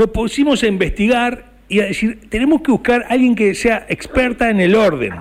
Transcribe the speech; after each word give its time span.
nos 0.00 0.08
pusimos 0.12 0.62
a 0.62 0.66
investigar 0.66 1.44
y 1.68 1.80
a 1.80 1.84
decir, 1.84 2.20
tenemos 2.30 2.62
que 2.62 2.70
buscar 2.72 3.02
a 3.02 3.08
alguien 3.12 3.34
que 3.34 3.54
sea 3.54 3.84
experta 3.90 4.48
en 4.48 4.58
el 4.58 4.74
orden. 4.74 5.12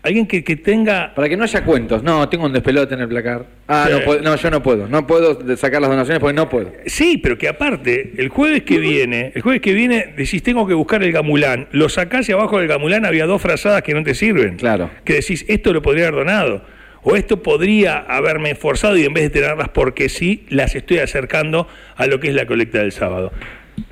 Alguien 0.00 0.28
que, 0.28 0.44
que 0.44 0.54
tenga... 0.54 1.12
Para 1.12 1.28
que 1.28 1.36
no 1.36 1.42
haya 1.42 1.64
cuentos. 1.64 2.04
No, 2.04 2.28
tengo 2.28 2.46
un 2.46 2.52
despelote 2.52 2.94
en 2.94 3.00
el 3.00 3.08
placar. 3.08 3.46
Ah, 3.66 3.88
no, 3.90 4.00
puedo- 4.04 4.22
no, 4.22 4.36
yo 4.36 4.48
no 4.52 4.62
puedo. 4.62 4.86
No 4.86 5.08
puedo 5.08 5.56
sacar 5.56 5.80
las 5.82 5.90
donaciones 5.90 6.20
porque 6.20 6.34
no 6.34 6.48
puedo. 6.48 6.72
Sí, 6.86 7.18
pero 7.18 7.36
que 7.36 7.48
aparte, 7.48 8.12
el 8.16 8.28
jueves 8.28 8.62
que 8.62 8.78
viene, 8.78 9.32
el 9.34 9.42
jueves 9.42 9.60
que 9.60 9.72
viene 9.72 10.14
decís, 10.16 10.40
tengo 10.44 10.68
que 10.68 10.74
buscar 10.74 11.02
el 11.02 11.10
gamulán. 11.10 11.66
Lo 11.72 11.88
sacás 11.88 12.28
y 12.28 12.32
abajo 12.32 12.60
del 12.60 12.68
gamulán 12.68 13.04
había 13.06 13.26
dos 13.26 13.42
frazadas 13.42 13.82
que 13.82 13.92
no 13.92 14.04
te 14.04 14.14
sirven. 14.14 14.56
Claro. 14.56 14.88
Que 15.04 15.14
decís, 15.14 15.44
esto 15.48 15.72
lo 15.72 15.82
podría 15.82 16.04
haber 16.06 16.20
donado. 16.24 16.64
O 17.02 17.16
esto 17.16 17.42
podría 17.42 17.98
haberme 17.98 18.50
esforzado 18.52 18.96
y 18.96 19.04
en 19.04 19.14
vez 19.14 19.24
de 19.24 19.30
tenerlas 19.30 19.68
porque 19.68 20.08
sí, 20.08 20.46
las 20.48 20.74
estoy 20.76 20.98
acercando 20.98 21.66
a 21.96 22.06
lo 22.06 22.20
que 22.20 22.28
es 22.28 22.34
la 22.34 22.46
colecta 22.46 22.78
del 22.78 22.92
sábado. 22.92 23.32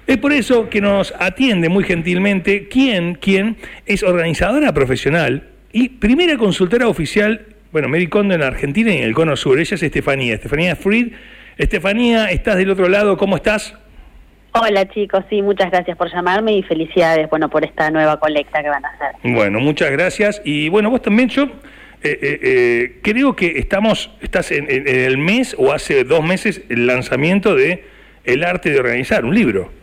Es 0.07 0.17
por 0.19 0.33
eso 0.33 0.69
que 0.71 0.81
nos 0.81 1.15
atiende 1.19 1.69
muy 1.69 1.85
gentilmente 1.85 2.69
quien, 2.69 3.15
quien 3.15 3.57
es 3.87 4.03
organizadora 4.03 4.73
profesional 4.73 5.49
y 5.73 5.91
primera 5.91 6.37
consultora 6.39 6.89
oficial, 6.89 7.47
bueno, 7.73 7.89
Mary 7.89 8.07
Kondo 8.07 8.35
en 8.35 8.43
Argentina 8.43 8.93
y 8.93 8.99
en 8.99 9.05
el 9.05 9.15
Cono 9.15 9.37
Sur. 9.37 9.59
Ella 9.59 9.75
es 9.75 9.83
Estefanía, 9.83 10.35
Estefanía 10.35 10.77
Fried. 10.77 11.13
Estefanía, 11.59 12.31
estás 12.31 12.57
del 12.57 12.71
otro 12.71 12.89
lado, 12.89 13.17
¿cómo 13.17 13.37
estás? 13.37 13.75
Hola 14.53 14.89
chicos, 14.89 15.23
sí, 15.29 15.43
muchas 15.43 15.71
gracias 15.71 15.97
por 15.99 16.11
llamarme 16.11 16.57
y 16.57 16.63
felicidades, 16.63 17.29
bueno, 17.29 17.51
por 17.51 17.63
esta 17.65 17.91
nueva 17.91 18.19
colecta 18.19 18.63
que 18.63 18.71
van 18.71 18.85
a 18.85 18.89
hacer. 18.89 19.33
Bueno, 19.35 19.61
muchas 19.61 19.91
gracias. 19.91 20.41
Y 20.45 20.71
bueno, 20.71 20.89
vos 20.89 21.03
también, 21.03 21.29
yo 21.29 21.45
eh, 21.45 21.51
eh, 22.03 22.39
eh, 22.43 22.99
creo 23.03 23.37
que 23.37 23.59
estamos, 23.59 24.11
estás 24.23 24.53
en 24.53 24.67
el 24.71 25.19
mes 25.19 25.55
o 25.59 25.73
hace 25.73 26.05
dos 26.05 26.25
meses 26.25 26.63
el 26.71 26.87
lanzamiento 26.87 27.55
de 27.55 27.85
El 28.25 28.45
arte 28.45 28.71
de 28.71 28.81
organizar, 28.81 29.25
un 29.25 29.35
libro. 29.35 29.76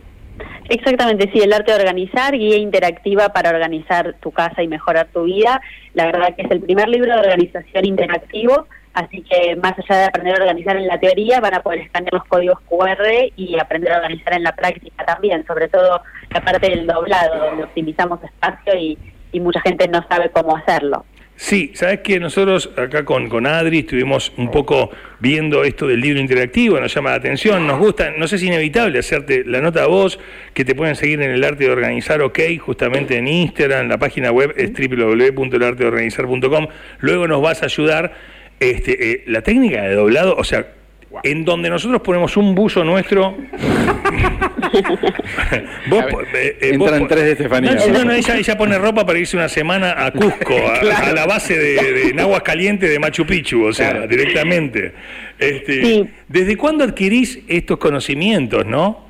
Exactamente, 0.68 1.30
sí, 1.32 1.40
el 1.40 1.52
arte 1.52 1.72
de 1.72 1.78
organizar, 1.78 2.36
guía 2.36 2.56
interactiva 2.56 3.28
para 3.28 3.50
organizar 3.50 4.14
tu 4.20 4.30
casa 4.30 4.62
y 4.62 4.68
mejorar 4.68 5.08
tu 5.12 5.24
vida. 5.24 5.60
La 5.92 6.06
verdad 6.06 6.34
que 6.34 6.42
es 6.42 6.50
el 6.50 6.60
primer 6.60 6.88
libro 6.88 7.12
de 7.12 7.20
organización 7.20 7.84
interactivo, 7.84 8.66
así 8.94 9.22
que 9.22 9.56
más 9.56 9.74
allá 9.78 10.00
de 10.00 10.04
aprender 10.06 10.34
a 10.34 10.42
organizar 10.42 10.76
en 10.76 10.86
la 10.86 10.98
teoría, 10.98 11.40
van 11.40 11.54
a 11.54 11.62
poder 11.62 11.80
escanear 11.80 12.14
los 12.14 12.24
códigos 12.24 12.58
QR 12.68 13.04
y 13.36 13.58
aprender 13.58 13.92
a 13.92 13.96
organizar 13.96 14.32
en 14.32 14.42
la 14.42 14.52
práctica 14.52 15.04
también, 15.04 15.46
sobre 15.46 15.68
todo 15.68 16.00
la 16.30 16.40
parte 16.40 16.70
del 16.70 16.86
doblado, 16.86 17.50
donde 17.50 17.64
optimizamos 17.64 18.22
espacio 18.24 18.74
y, 18.76 18.98
y 19.32 19.40
mucha 19.40 19.60
gente 19.60 19.86
no 19.88 20.02
sabe 20.08 20.30
cómo 20.30 20.56
hacerlo. 20.56 21.04
Sí, 21.36 21.72
sabes 21.74 22.00
que 22.00 22.20
nosotros 22.20 22.70
acá 22.76 23.04
con, 23.04 23.28
con 23.28 23.46
Adri 23.46 23.80
estuvimos 23.80 24.32
un 24.36 24.52
poco 24.52 24.90
viendo 25.18 25.64
esto 25.64 25.88
del 25.88 26.00
libro 26.00 26.20
interactivo, 26.20 26.78
nos 26.78 26.94
llama 26.94 27.10
la 27.10 27.16
atención, 27.16 27.66
nos 27.66 27.80
gusta, 27.80 28.12
no 28.16 28.28
sé 28.28 28.38
si 28.38 28.46
es 28.46 28.52
inevitable 28.52 29.00
hacerte 29.00 29.42
la 29.44 29.60
nota 29.60 29.82
a 29.82 29.86
vos, 29.86 30.20
que 30.52 30.64
te 30.64 30.76
pueden 30.76 30.94
seguir 30.94 31.20
en 31.22 31.32
el 31.32 31.42
arte 31.42 31.64
de 31.64 31.70
organizar, 31.70 32.22
ok, 32.22 32.38
justamente 32.60 33.16
en 33.16 33.26
Instagram, 33.26 33.88
la 33.88 33.98
página 33.98 34.30
web 34.30 34.54
es 34.56 34.70
www.elartedeorganizar.com, 34.72 36.68
luego 37.00 37.26
nos 37.26 37.42
vas 37.42 37.62
a 37.62 37.66
ayudar, 37.66 38.14
este, 38.60 39.12
eh, 39.12 39.24
la 39.26 39.42
técnica 39.42 39.82
de 39.82 39.94
doblado, 39.96 40.36
o 40.36 40.44
sea, 40.44 40.73
en 41.22 41.44
donde 41.44 41.70
nosotros 41.70 42.00
ponemos 42.02 42.36
un 42.36 42.54
buzo 42.54 42.82
nuestro. 42.84 43.36
vos, 45.88 46.04
eh, 46.34 46.58
eh, 46.60 46.70
entran 46.72 47.00
vos 47.00 47.08
tres 47.08 47.24
de 47.24 47.32
Estefanía. 47.32 47.74
No, 47.74 47.86
no, 47.88 48.04
no, 48.06 48.12
ella, 48.12 48.36
ella 48.36 48.58
pone 48.58 48.78
ropa 48.78 49.04
para 49.06 49.18
irse 49.18 49.36
una 49.36 49.48
semana 49.48 49.94
a 50.04 50.10
Cusco, 50.10 50.54
a, 50.54 51.08
a 51.08 51.12
la 51.12 51.26
base 51.26 51.56
de, 51.58 51.92
de 51.92 52.08
en 52.10 52.20
aguas 52.20 52.42
calientes 52.42 52.90
de 52.90 52.98
Machu 52.98 53.24
Picchu, 53.26 53.64
o 53.66 53.72
sea, 53.72 53.90
Claro. 53.90 54.08
directamente. 54.08 54.92
Este, 55.38 55.82
Sí. 55.84 56.08
¿Desde 56.28 56.56
cuándo 56.56 56.84
adquirís 56.84 57.40
estos 57.48 57.78
conocimientos, 57.78 58.64
no? 58.66 59.04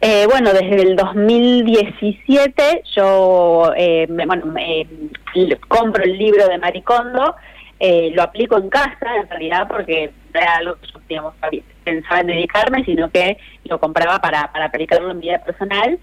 Eh, 0.00 0.26
bueno, 0.30 0.52
desde 0.52 0.82
el 0.82 0.96
2017 0.96 2.82
yo 2.96 3.72
eh, 3.76 4.06
me- 4.08 4.26
bueno, 4.26 4.46
me- 4.46 4.86
compro 5.68 6.02
el 6.02 6.16
libro 6.18 6.48
de 6.48 6.58
Maricondo, 6.58 7.36
eh, 7.80 8.12
lo 8.14 8.22
aplico 8.22 8.58
en 8.58 8.68
casa 8.68 9.16
en 9.16 9.28
realidad 9.28 9.66
porque 9.66 10.12
no 10.34 10.40
era 10.40 10.56
algo 10.56 10.76
que 10.76 10.86
yo 10.86 11.00
digamos, 11.08 11.34
pensaba 11.82 12.20
en 12.20 12.26
dedicarme, 12.28 12.84
sino 12.84 13.10
que 13.10 13.38
lo 13.64 13.80
compraba 13.80 14.20
para, 14.20 14.52
para 14.52 14.66
aplicarlo 14.66 15.10
en 15.10 15.18
mi 15.18 15.22
vida 15.22 15.42
personal. 15.42 15.98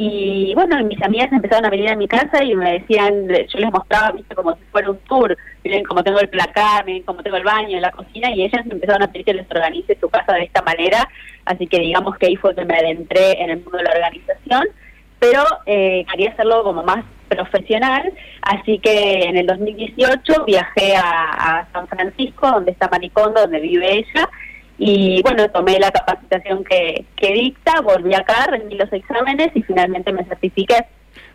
Y 0.00 0.54
bueno, 0.54 0.82
mis 0.84 1.02
amigas 1.02 1.30
empezaron 1.32 1.66
a 1.66 1.70
venir 1.70 1.90
a 1.90 1.96
mi 1.96 2.06
casa 2.06 2.42
y 2.42 2.54
me 2.54 2.78
decían, 2.78 3.26
yo 3.26 3.58
les 3.58 3.70
mostraba, 3.72 4.12
viste, 4.12 4.34
como 4.34 4.54
si 4.54 4.62
fuera 4.70 4.90
un 4.90 4.98
tour, 5.00 5.36
miren 5.64 5.84
cómo 5.84 6.04
tengo 6.04 6.20
el 6.20 6.28
placar, 6.28 6.86
miren 6.86 7.02
cómo 7.02 7.22
tengo 7.22 7.36
el 7.36 7.42
baño, 7.42 7.80
la 7.80 7.90
cocina, 7.90 8.30
y 8.30 8.44
ellas 8.44 8.64
empezaron 8.64 9.02
a 9.02 9.08
pedir 9.10 9.26
que 9.26 9.34
les 9.34 9.50
organice 9.50 9.98
su 10.00 10.08
casa 10.08 10.34
de 10.34 10.44
esta 10.44 10.62
manera, 10.62 11.08
así 11.46 11.66
que 11.66 11.80
digamos 11.80 12.16
que 12.16 12.26
ahí 12.26 12.36
fue 12.36 12.54
que 12.54 12.64
me 12.64 12.76
adentré 12.76 13.42
en 13.42 13.50
el 13.50 13.56
mundo 13.56 13.78
de 13.78 13.84
la 13.84 13.90
organización, 13.90 14.68
pero 15.18 15.42
eh, 15.66 16.04
quería 16.10 16.30
hacerlo 16.30 16.62
como 16.62 16.82
más 16.82 17.04
profesional, 17.28 18.12
así 18.42 18.78
que 18.78 19.20
en 19.24 19.36
el 19.36 19.46
2018 19.46 20.44
viajé 20.46 20.96
a, 20.96 21.58
a 21.60 21.68
San 21.72 21.86
Francisco, 21.88 22.50
donde 22.50 22.70
está 22.72 22.88
Maricondo, 22.88 23.42
donde 23.42 23.60
vive 23.60 23.96
ella, 23.96 24.28
y 24.78 25.20
bueno, 25.22 25.48
tomé 25.50 25.78
la 25.78 25.90
capacitación 25.90 26.64
que, 26.64 27.04
que 27.16 27.32
dicta, 27.32 27.80
volví 27.80 28.14
acá, 28.14 28.46
rendí 28.50 28.76
los 28.76 28.92
exámenes 28.92 29.50
y 29.54 29.62
finalmente 29.62 30.12
me 30.12 30.24
certifiqué. 30.24 30.76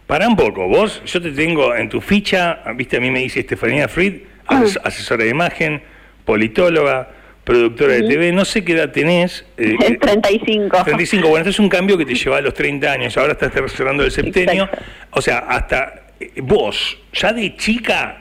Pará 0.07 0.27
un 0.27 0.35
poco, 0.35 0.67
vos, 0.67 1.03
yo 1.05 1.21
te 1.21 1.31
tengo 1.31 1.75
en 1.75 1.89
tu 1.89 2.01
ficha, 2.01 2.59
viste, 2.75 2.97
a 2.97 3.00
mí 3.00 3.11
me 3.11 3.19
dice 3.19 3.41
Estefanía 3.41 3.88
Fried, 3.88 4.23
ases- 4.47 4.79
asesora 4.83 5.23
de 5.25 5.29
imagen, 5.29 5.83
politóloga, 6.25 7.09
productora 7.44 7.94
de 7.94 8.04
TV, 8.04 8.31
no 8.31 8.46
sé 8.46 8.64
qué 8.64 8.74
edad 8.74 8.92
tenés. 8.92 9.46
eh, 9.58 9.76
eh, 9.81 9.98
35. 10.00 10.84
35, 10.84 11.28
bueno, 11.28 11.38
esto 11.42 11.50
es 11.50 11.59
un 11.59 11.70
cambio 11.70 11.98
que 11.98 12.06
te 12.06 12.16
lleva 12.16 12.38
a 12.38 12.42
los 12.42 12.54
30 12.54 12.92
años, 12.92 13.18
ahora 13.18 13.34
estás 13.34 13.52
cerrando 13.74 14.04
el 14.04 14.12
septenio. 14.12 14.64
Exacto. 14.66 14.86
O 15.12 15.22
sea, 15.22 15.40
hasta 15.40 15.94
eh, 16.20 16.31
vos, 16.42 16.98
ya 17.14 17.34
de 17.34 17.56
chica, 17.58 18.20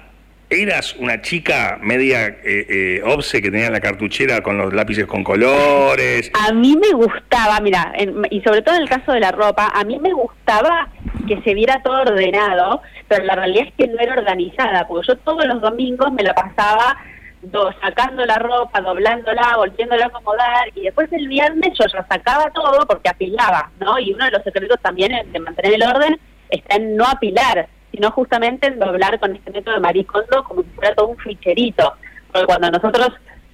eras 0.51 0.95
una 0.99 1.23
chica 1.23 1.79
media 1.81 2.27
eh, 2.27 2.37
eh, 2.45 3.03
obse 3.07 3.41
que 3.41 3.51
tenía 3.51 3.71
la 3.71 3.81
cartuchera 3.81 4.43
con 4.43 4.59
los 4.59 4.75
lápices 4.75 5.07
con 5.07 5.25
colores. 5.25 6.31
A 6.35 6.53
mí 6.53 6.77
me 6.77 6.91
gustaba, 6.93 7.59
mira, 7.61 7.93
en- 7.97 8.27
y 8.31 8.41
sobre 8.43 8.61
todo 8.61 8.75
en 8.77 8.83
el 8.83 8.89
caso 8.89 9.13
de 9.13 9.21
la 9.21 9.31
ropa, 9.33 9.73
a 9.75 9.83
mí 9.85 9.99
me 9.99 10.13
gustaba 10.13 10.89
que 11.27 11.41
se 11.43 11.55
viera 11.55 11.81
todo 11.83 12.03
ordenado, 12.03 12.83
pero 13.09 13.25
la 13.25 13.37
realidad 13.37 13.69
es 13.69 13.73
que 13.79 13.87
no 13.91 13.99
era 14.01 14.15
organizada, 14.15 14.87
porque 14.89 15.07
yo 15.09 15.17
todos 15.19 15.47
los 15.47 15.61
domingos 15.63 16.13
me 16.13 16.23
la 16.23 16.35
pasaba 16.35 16.99
do- 17.43 17.73
sacando 17.81 18.25
la 18.25 18.37
ropa, 18.37 18.81
doblándola, 18.81 19.57
volviéndola 19.57 20.05
a 20.05 20.09
acomodar, 20.09 20.69
y 20.75 20.83
después 20.83 21.13
el 21.13 21.29
viernes 21.29 21.73
yo 21.79 21.85
ya 21.93 22.07
sacaba 22.07 22.51
todo 22.51 22.87
porque 22.87 23.09
apilaba, 23.11 23.71
¿no? 23.81 23.99
Y 23.99 24.13
uno 24.13 24.25
de 24.25 24.31
los 24.31 24.43
secretos 24.43 24.79
también 24.81 25.13
de 25.33 25.39
mantener 25.41 25.75
el 25.75 25.83
orden 25.83 26.21
está 26.51 26.77
en 26.77 26.97
no 26.97 27.05
apilar, 27.07 27.69
sino 27.91 28.11
justamente 28.11 28.69
en 28.69 28.79
doblar 28.79 29.19
con 29.21 29.35
este 29.37 29.51
método 29.51 29.75
de 29.75 29.81
maricondo 29.81 30.45
como 30.45 30.63
si 30.63 30.69
fuera 30.71 30.95
todo 30.95 31.09
un 31.09 31.19
ficherito. 31.19 31.95
Porque 32.33 32.47
cuando 32.47 32.71
nosotros 32.71 33.11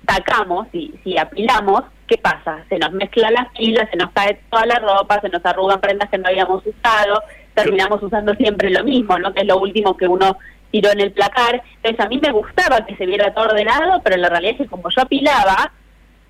sacamos 0.07 0.69
y 0.73 0.95
si 1.03 1.19
apilamos, 1.19 1.83
¿qué 2.07 2.17
pasa? 2.19 2.65
Se 2.69 2.79
nos 2.79 2.93
mezclan 2.93 3.35
las 3.35 3.49
pilas, 3.53 3.89
se 3.91 3.97
nos 3.97 4.11
cae 4.13 4.41
toda 4.51 4.65
la 4.67 4.77
ropa, 4.77 5.21
se 5.21 5.29
nos 5.29 5.45
arrugan 5.45 5.81
prendas 5.81 6.09
que 6.09 6.19
no 6.19 6.29
habíamos 6.29 6.65
usado, 6.65 7.23
terminamos 7.55 8.03
usando 8.03 8.35
siempre 8.35 8.71
lo 8.71 8.85
mismo, 8.85 9.19
¿no? 9.19 9.35
Que 9.35 9.41
es 9.41 9.47
lo 9.47 9.59
último 9.59 9.97
que 9.97 10.07
uno 10.07 10.39
tiró 10.71 10.91
en 10.91 11.01
el 11.01 11.13
placar. 11.13 11.63
Entonces 11.77 12.05
a 12.05 12.09
mí 12.09 12.19
me 12.23 12.33
gustaba 12.33 12.85
que 12.87 12.97
se 12.97 13.07
viera 13.07 13.33
todo 13.35 13.47
ordenado, 13.47 14.01
pero 14.03 14.17
la 14.17 14.29
realidad 14.29 14.53
es 14.53 14.59
que 14.59 14.67
como 14.67 14.89
yo 14.91 15.03
apilaba, 15.03 15.73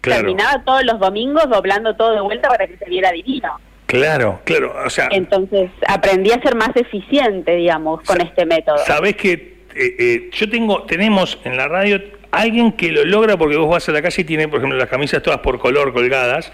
Claro, 0.00 0.21
terminaba 0.22 0.62
todos 0.65 0.84
los 0.84 1.00
domingos 1.00 1.49
doblando 1.50 1.97
todo 1.97 2.15
de 2.15 2.21
vuelta 2.21 2.49
para 2.49 2.66
que 2.66 2.76
se 2.76 2.84
viera 2.84 3.10
divino. 3.10 3.59
claro, 3.87 4.41
claro. 4.44 4.75
O 4.87 4.91
sea, 4.91 5.09
Entonces 5.10 5.71
aprendí 5.88 6.31
a 6.31 6.41
ser 6.41 6.54
más 6.54 6.71
eficiente, 6.76 7.56
digamos, 7.56 8.03
con 8.03 8.21
este 8.21 8.47
método. 8.47 8.78
Sabés 8.78 9.16
que 9.16 9.32
eh, 9.75 9.97
eh, 9.99 10.31
yo 10.32 10.49
tengo, 10.49 10.84
tenemos 10.84 11.38
en 11.44 11.56
la 11.56 11.69
radio 11.69 12.00
alguien 12.31 12.72
que 12.72 12.93
lo 12.93 13.05
logra 13.05 13.37
porque 13.37 13.56
vos 13.56 13.70
vas 13.70 13.88
a 13.88 13.93
la 13.93 14.03
calle 14.03 14.22
y 14.22 14.25
tiene, 14.25 14.49
por 14.49 14.59
ejemplo, 14.59 14.78
las 14.78 14.88
camisas 14.88 15.22
todas 15.22 15.41
por 15.41 15.59
color 15.59 15.93
colgadas, 15.93 16.53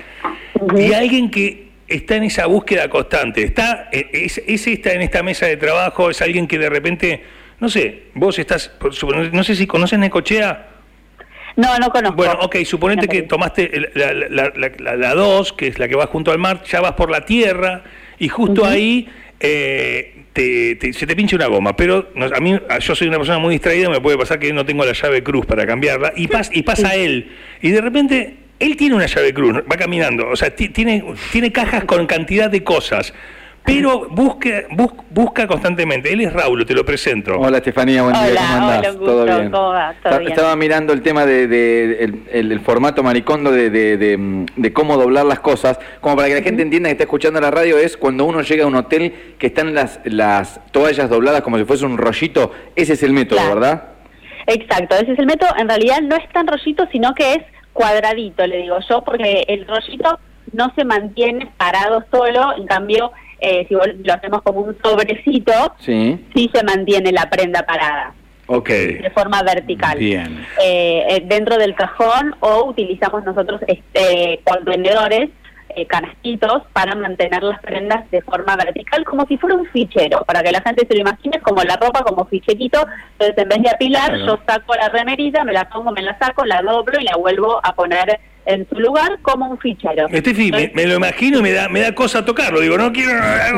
y 0.77 0.93
alguien 0.93 1.31
que 1.31 1.69
está 1.89 2.17
en 2.17 2.25
esa 2.25 2.47
búsqueda 2.47 2.89
constante, 2.89 3.43
está, 3.43 3.89
eh, 3.93 4.09
es, 4.13 4.39
es 4.47 4.67
está 4.67 4.93
en 4.93 5.03
esta 5.03 5.23
mesa 5.23 5.47
de 5.47 5.57
trabajo, 5.57 6.11
es 6.11 6.23
alguien 6.23 6.47
que 6.47 6.59
de 6.59 6.71
repente, 6.71 7.23
no 7.61 7.69
sé, 7.69 8.05
vos 8.15 8.39
estás, 8.39 8.73
no 9.33 9.45
sé 9.45 9.55
si 9.57 9.67
conoces 9.67 9.99
Necochea. 9.99 10.69
No, 11.57 11.79
no 11.79 11.91
conozco. 11.91 12.17
Bueno, 12.17 12.35
ok, 12.41 12.57
suponete 12.65 13.07
No 13.07 13.13
que 13.13 13.23
tomaste 13.23 13.71
la, 13.95 14.13
la, 14.13 14.53
la, 14.57 14.73
la- 14.79 14.97
la 14.97 15.15
2, 15.15 15.53
que 15.53 15.69
es 15.69 15.79
la 15.79 15.87
que 15.87 15.95
va 15.95 16.07
junto 16.09 16.33
al 16.33 16.39
mar, 16.39 16.63
ya 16.65 16.81
vas 16.81 16.93
por 16.95 17.11
la 17.11 17.25
tierra 17.25 17.85
y 18.19 18.29
justo 18.29 18.65
ahí 18.65 19.09
eh, 19.39 20.25
te- 20.33 20.75
te- 20.77 20.93
se 20.93 21.07
te 21.07 21.15
pincha 21.15 21.37
una 21.37 21.47
goma. 21.47 21.77
Pero 21.77 22.11
no- 22.17 22.27
a 22.27 22.41
mí, 22.41 22.59
yo 22.81 22.95
soy 22.97 23.07
una 23.07 23.19
persona 23.19 23.39
muy 23.39 23.55
distraída, 23.55 23.89
me 23.89 24.01
puede 24.01 24.19
pasar 24.19 24.41
que 24.41 24.53
no 24.53 24.65
tengo 24.67 24.85
la 24.85 24.93
llave 24.95 25.23
cruz 25.23 25.47
para 25.47 25.65
cambiarla 25.65 26.13
y, 26.17 26.27
pas- 26.27 26.51
y 26.53 26.63
pasa 26.63 26.97
él. 26.97 27.31
Y 27.63 27.71
de 27.71 27.81
repente, 27.81 28.35
él 28.59 28.77
tiene 28.77 28.97
una 28.97 29.07
llave 29.07 29.33
cruz, 29.33 29.59
va 29.71 29.77
caminando, 29.77 30.29
o 30.29 30.35
sea, 30.37 30.55
ti- 30.57 30.71
tiene, 30.71 31.05
tiene 31.31 31.53
cajas 31.53 31.85
con 31.85 32.07
cantidad 32.07 32.51
de 32.51 32.65
cosas. 32.65 33.15
Pero 33.65 34.09
busca, 34.11 34.65
busca 35.11 35.47
constantemente. 35.47 36.13
Él 36.13 36.21
es 36.21 36.33
Raúl, 36.33 36.67
te 36.67 36.75
lo 36.75 36.85
presento. 36.85 37.39
Hola 37.39 37.59
Estefanía, 37.59 38.03
buen 38.03 38.15
día, 38.15 38.35
¿cómo 38.37 38.71
andás? 38.71 38.97
¿Todo 38.97 39.25
bien? 39.25 39.51
¿Cómo 39.51 39.69
va? 39.71 39.95
¿Todo 40.03 40.19
bien? 40.19 40.33
Estaba 40.33 40.55
mirando 40.55 40.93
el 40.93 41.01
tema 41.01 41.25
de, 41.25 42.13
el, 42.31 42.61
formato 42.61 43.03
maricondo 43.03 43.51
de, 43.51 43.71
de, 43.71 44.73
cómo 44.75 44.99
doblar 44.99 45.25
las 45.25 45.41
cosas, 45.41 45.79
como 46.03 46.15
para 46.15 46.29
que 46.29 46.35
la 46.35 46.43
gente 46.43 46.63
entienda 46.63 46.89
que 46.89 46.93
está 46.93 47.05
escuchando 47.05 47.41
la 47.41 47.51
radio, 47.51 47.79
es 47.79 47.97
cuando 47.97 48.27
uno 48.27 48.43
llega 48.43 48.65
a 48.65 48.67
un 48.67 48.75
hotel 48.75 49.35
que 49.39 49.47
están 49.47 49.75
las, 49.75 49.99
las 50.05 50.61
toallas 50.71 51.09
dobladas 51.09 51.41
como 51.41 51.57
si 51.57 51.65
fuese 51.65 51.87
un 51.87 51.97
rollito, 51.97 52.53
ese 52.77 52.93
es 52.93 53.03
el 53.03 53.15
método, 53.15 53.41
¿verdad? 53.49 53.85
Exacto, 54.47 54.95
ese 54.97 55.13
es 55.13 55.19
el 55.19 55.27
método. 55.27 55.51
En 55.57 55.69
realidad 55.69 56.03
no 56.03 56.17
es 56.17 56.29
tan 56.33 56.47
rollito, 56.47 56.87
sino 56.93 57.15
que 57.15 57.33
es 57.33 57.43
cuadradito, 57.73 58.47
le 58.47 58.59
digo 58.59 58.77
yo, 58.87 59.03
porque 59.03 59.45
el 59.49 59.67
rollito 59.67 60.19
no 60.53 60.71
se 60.77 60.85
mantiene 60.85 61.51
parado 61.57 62.05
solo, 62.11 62.55
en 62.57 62.67
cambio 62.67 63.11
eh, 63.41 63.67
si 63.69 63.75
lo 63.75 64.15
hacemos 64.15 64.43
como 64.43 64.61
un 64.61 64.77
sobrecito, 64.83 65.53
sí. 65.79 66.19
se 66.35 66.65
mantiene 66.65 67.13
la 67.13 67.29
prenda 67.29 67.63
parada. 67.63 68.15
Okay. 68.47 68.99
De 68.99 69.11
forma 69.11 69.43
vertical. 69.43 69.99
Bien. 69.99 70.47
Eh, 70.63 71.05
eh, 71.09 71.23
dentro 71.25 71.57
del 71.57 71.75
cajón 71.75 72.35
o 72.41 72.67
utilizamos 72.67 73.25
nosotros 73.25 73.61
este, 73.67 74.41
contenedores, 74.45 75.31
canastitos, 75.89 76.63
para 76.73 76.95
mantener 76.95 77.43
las 77.43 77.61
prendas 77.61 78.09
de 78.13 78.23
forma 78.23 78.55
vertical, 78.55 79.05
como 79.05 79.27
si 79.27 79.37
fuera 79.37 79.57
un 79.57 79.67
fichero, 79.67 80.23
para 80.25 80.41
que 80.41 80.53
la 80.53 80.61
gente 80.61 80.87
se 80.87 80.95
lo 80.95 81.01
imagine 81.01 81.41
como 81.41 81.65
la 81.65 81.75
ropa, 81.75 82.05
como 82.05 82.27
ficherito. 82.27 82.87
Entonces, 83.19 83.37
en 83.37 83.49
vez 83.49 83.61
de 83.61 83.71
apilar, 83.71 84.17
yo 84.19 84.39
saco 84.47 84.77
la 84.77 84.89
remerita, 84.89 85.43
me 85.43 85.53
la 85.53 85.69
pongo, 85.69 85.91
me 85.91 86.03
la 86.03 86.17
saco, 86.17 86.45
la 86.45 86.63
doblo 86.63 87.01
y 87.01 87.05
la 87.05 87.17
vuelvo 87.17 87.59
a 87.61 87.75
poner 87.75 88.21
en 88.47 88.69
su 88.69 88.75
lugar 88.77 89.19
como 89.23 89.49
un 89.51 89.59
fichero. 89.59 90.07
Estefi, 90.09 90.53
me, 90.53 90.87
lo 90.87 90.95
imagino 90.95 91.39
y 91.39 91.43
me 91.43 91.53
da, 91.53 91.69
me 91.69 91.81
da 91.81 91.95
cosa 91.95 92.25
tocarlo. 92.25 92.61
Digo, 92.61 92.77
no 92.77 92.93
quiero, 92.93 93.13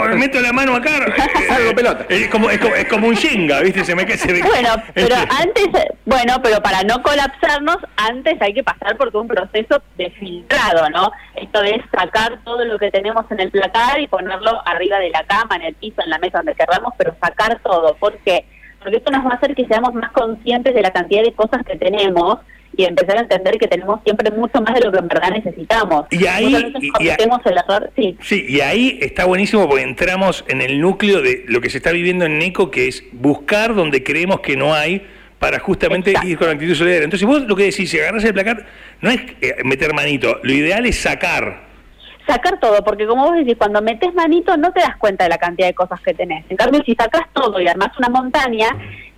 me 0.09 0.17
meto 0.17 0.41
la 0.41 0.53
mano 0.53 0.75
acá. 0.75 0.91
Salgo 1.49 1.75
pelota. 1.75 2.07
Es 2.09 2.29
como, 2.29 2.51
es 2.51 2.89
como, 2.89 3.09
un 3.09 3.15
shinga, 3.15 3.61
¿viste? 3.61 3.85
Se 3.85 3.95
me, 3.95 4.07
se 4.17 4.43
Bueno, 4.43 4.71
pero 4.95 5.17
antes, 5.41 5.69
bueno, 6.05 6.35
pero 6.43 6.63
para 6.63 6.83
no 6.83 7.03
colapsarnos, 7.03 7.79
antes 7.97 8.41
hay 8.41 8.55
que 8.55 8.63
pasar 8.63 8.97
por 8.97 9.15
un 9.17 9.27
proceso 9.27 9.83
de 9.97 10.11
filtrado, 10.11 10.89
¿no? 10.91 11.11
Esto 11.35 11.63
es 11.63 11.83
sacar 11.91 12.39
todo 12.45 12.65
lo 12.65 12.79
que 12.79 12.91
tenemos 12.91 13.25
en 13.31 13.41
el 13.41 13.51
placar 13.51 14.01
y 14.01 14.07
ponerlo 14.07 14.63
arriba 14.67 14.99
de 14.99 15.11
la 15.11 15.25
cama, 15.25 15.57
en 15.57 15.63
el 15.63 15.75
piso, 15.75 16.03
en 16.03 16.11
la 16.11 16.19
mesa, 16.19 16.39
donde 16.39 16.55
queramos, 16.55 16.95
pero 16.97 17.15
sacar 17.21 17.61
todo. 17.63 17.97
¿Por 17.97 18.17
qué? 18.19 18.45
Porque 18.79 18.99
esto 18.99 19.11
nos 19.11 19.25
va 19.25 19.31
a 19.31 19.35
hacer 19.35 19.55
que 19.55 19.67
seamos 19.67 19.95
más 19.95 20.13
conscientes 20.13 20.75
de 20.75 20.83
la 20.83 20.93
cantidad 20.93 21.23
de 21.23 21.33
cosas 21.33 21.65
que 21.65 21.77
tenemos 21.77 22.39
y 22.77 22.85
empezar 22.85 23.19
a 23.19 23.21
entender 23.21 23.59
que 23.59 23.69
tenemos 23.69 24.01
siempre 24.05 24.31
mucho 24.31 24.61
más 24.61 24.75
de 24.75 24.81
lo 24.81 24.93
que 24.93 24.99
en 24.99 25.09
verdad 25.09 25.31
necesitamos. 25.31 26.07
Y 26.11 26.27
ahí 26.27 26.55
el 26.55 27.59
error, 27.59 27.91
sí. 27.97 28.17
Sí, 28.23 28.45
y 28.49 28.61
ahí 28.61 28.99
está 29.01 29.25
buenísimo 29.25 29.69
porque 29.69 29.83
entramos 29.85 30.45
en 30.49 30.61
el 30.61 30.81
núcleo 30.81 31.23
de 31.23 31.45
lo 31.49 31.61
que 31.61 31.71
se 31.71 31.79
está 31.79 31.93
viviendo 31.93 32.25
en 32.25 32.39
NECO, 32.39 32.71
que 32.71 32.89
es 32.89 33.05
buscar 33.13 33.75
donde 33.75 34.03
creemos 34.03 34.41
que 34.41 34.57
no 34.57 34.75
hay 34.75 35.07
para 35.39 35.59
justamente 35.59 36.15
ir 36.25 36.39
con 36.39 36.49
actitud 36.49 36.75
solidaria. 36.75 37.05
Entonces 37.05 37.27
vos 37.27 37.43
lo 37.43 37.57
que 37.57 37.65
decís, 37.65 37.91
si 37.91 37.99
agarras 37.99 38.25
el 38.25 38.35
placar, 38.35 38.67
no 39.01 39.11
es 39.11 39.21
eh, 39.41 39.57
meter 39.65 39.95
manito, 39.95 40.39
lo 40.43 40.53
ideal 40.53 40.87
es 40.87 40.99
sacar 41.01 41.67
sacar 42.27 42.59
todo, 42.59 42.83
porque 42.85 43.07
como 43.07 43.27
vos 43.27 43.37
decís, 43.37 43.55
cuando 43.57 43.81
metes 43.81 44.13
manito 44.15 44.57
no 44.57 44.73
te 44.73 44.81
das 44.81 44.97
cuenta 44.97 45.25
de 45.25 45.31
la 45.31 45.39
cantidad 45.39 45.69
de 45.69 45.75
cosas 45.75 46.01
que 46.01 46.13
tenés. 46.13 46.45
En 46.49 46.57
cambio, 46.57 46.83
si 46.85 46.95
sacas 46.95 47.23
todo 47.33 47.61
y 47.61 47.69
armás 47.69 47.97
una 47.99 48.09
montaña, 48.09 48.69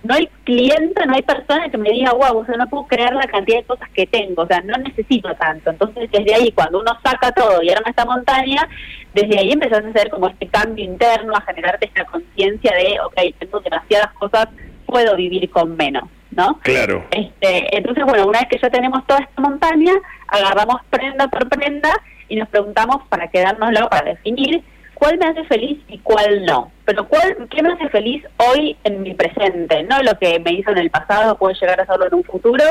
no 0.03 0.15
hay 0.15 0.27
cliente, 0.45 1.05
no 1.05 1.13
hay 1.13 1.21
persona 1.21 1.69
que 1.69 1.77
me 1.77 1.89
diga, 1.91 2.13
wow, 2.13 2.39
o 2.39 2.45
sea, 2.45 2.55
no 2.55 2.67
puedo 2.67 2.87
creer 2.87 3.13
la 3.13 3.27
cantidad 3.27 3.57
de 3.57 3.65
cosas 3.65 3.89
que 3.89 4.07
tengo, 4.07 4.43
o 4.43 4.47
sea, 4.47 4.61
no 4.61 4.77
necesito 4.77 5.33
tanto. 5.35 5.69
Entonces, 5.71 6.09
desde 6.11 6.35
ahí, 6.35 6.51
cuando 6.51 6.79
uno 6.79 6.91
saca 7.03 7.31
todo 7.31 7.61
y 7.61 7.69
arma 7.69 7.89
esta 7.89 8.05
montaña, 8.05 8.67
desde 9.13 9.39
ahí 9.39 9.51
empezás 9.51 9.83
a 9.83 9.89
hacer 9.89 10.09
como 10.09 10.27
este 10.27 10.47
cambio 10.47 10.85
interno, 10.85 11.33
a 11.35 11.41
generarte 11.41 11.87
esta 11.87 12.05
conciencia 12.05 12.73
de, 12.75 12.99
ok, 13.01 13.35
tengo 13.39 13.59
demasiadas 13.59 14.13
cosas, 14.13 14.47
puedo 14.85 15.15
vivir 15.15 15.49
con 15.49 15.75
menos. 15.75 16.03
¿no? 16.31 16.59
Claro. 16.59 17.05
Este, 17.11 17.75
entonces, 17.75 18.05
bueno, 18.05 18.27
una 18.27 18.39
vez 18.39 18.49
que 18.49 18.59
ya 18.59 18.69
tenemos 18.69 19.05
toda 19.07 19.19
esta 19.19 19.41
montaña, 19.41 19.93
agarramos 20.27 20.81
prenda 20.89 21.27
por 21.27 21.49
prenda 21.49 21.91
y 22.27 22.35
nos 22.35 22.47
preguntamos 22.49 23.03
para 23.09 23.27
quedárnoslo, 23.27 23.89
para 23.89 24.11
definir 24.11 24.63
cuál 24.93 25.17
me 25.17 25.25
hace 25.25 25.43
feliz 25.45 25.79
y 25.87 25.97
cuál 25.99 26.45
no. 26.45 26.71
Pero 26.89 27.07
cuál, 27.07 27.47
qué 27.51 27.61
me 27.61 27.71
hace 27.71 27.87
feliz 27.89 28.23
hoy 28.37 28.75
en 28.83 29.03
mi 29.03 29.13
presente, 29.13 29.83
no 29.83 30.01
lo 30.01 30.17
que 30.17 30.39
me 30.39 30.53
hizo 30.53 30.71
en 30.71 30.79
el 30.79 30.89
pasado, 30.89 31.37
puede 31.37 31.53
llegar 31.53 31.79
a 31.79 31.83
hacerlo 31.83 32.07
en 32.07 32.15
un 32.15 32.23
futuro, 32.23 32.63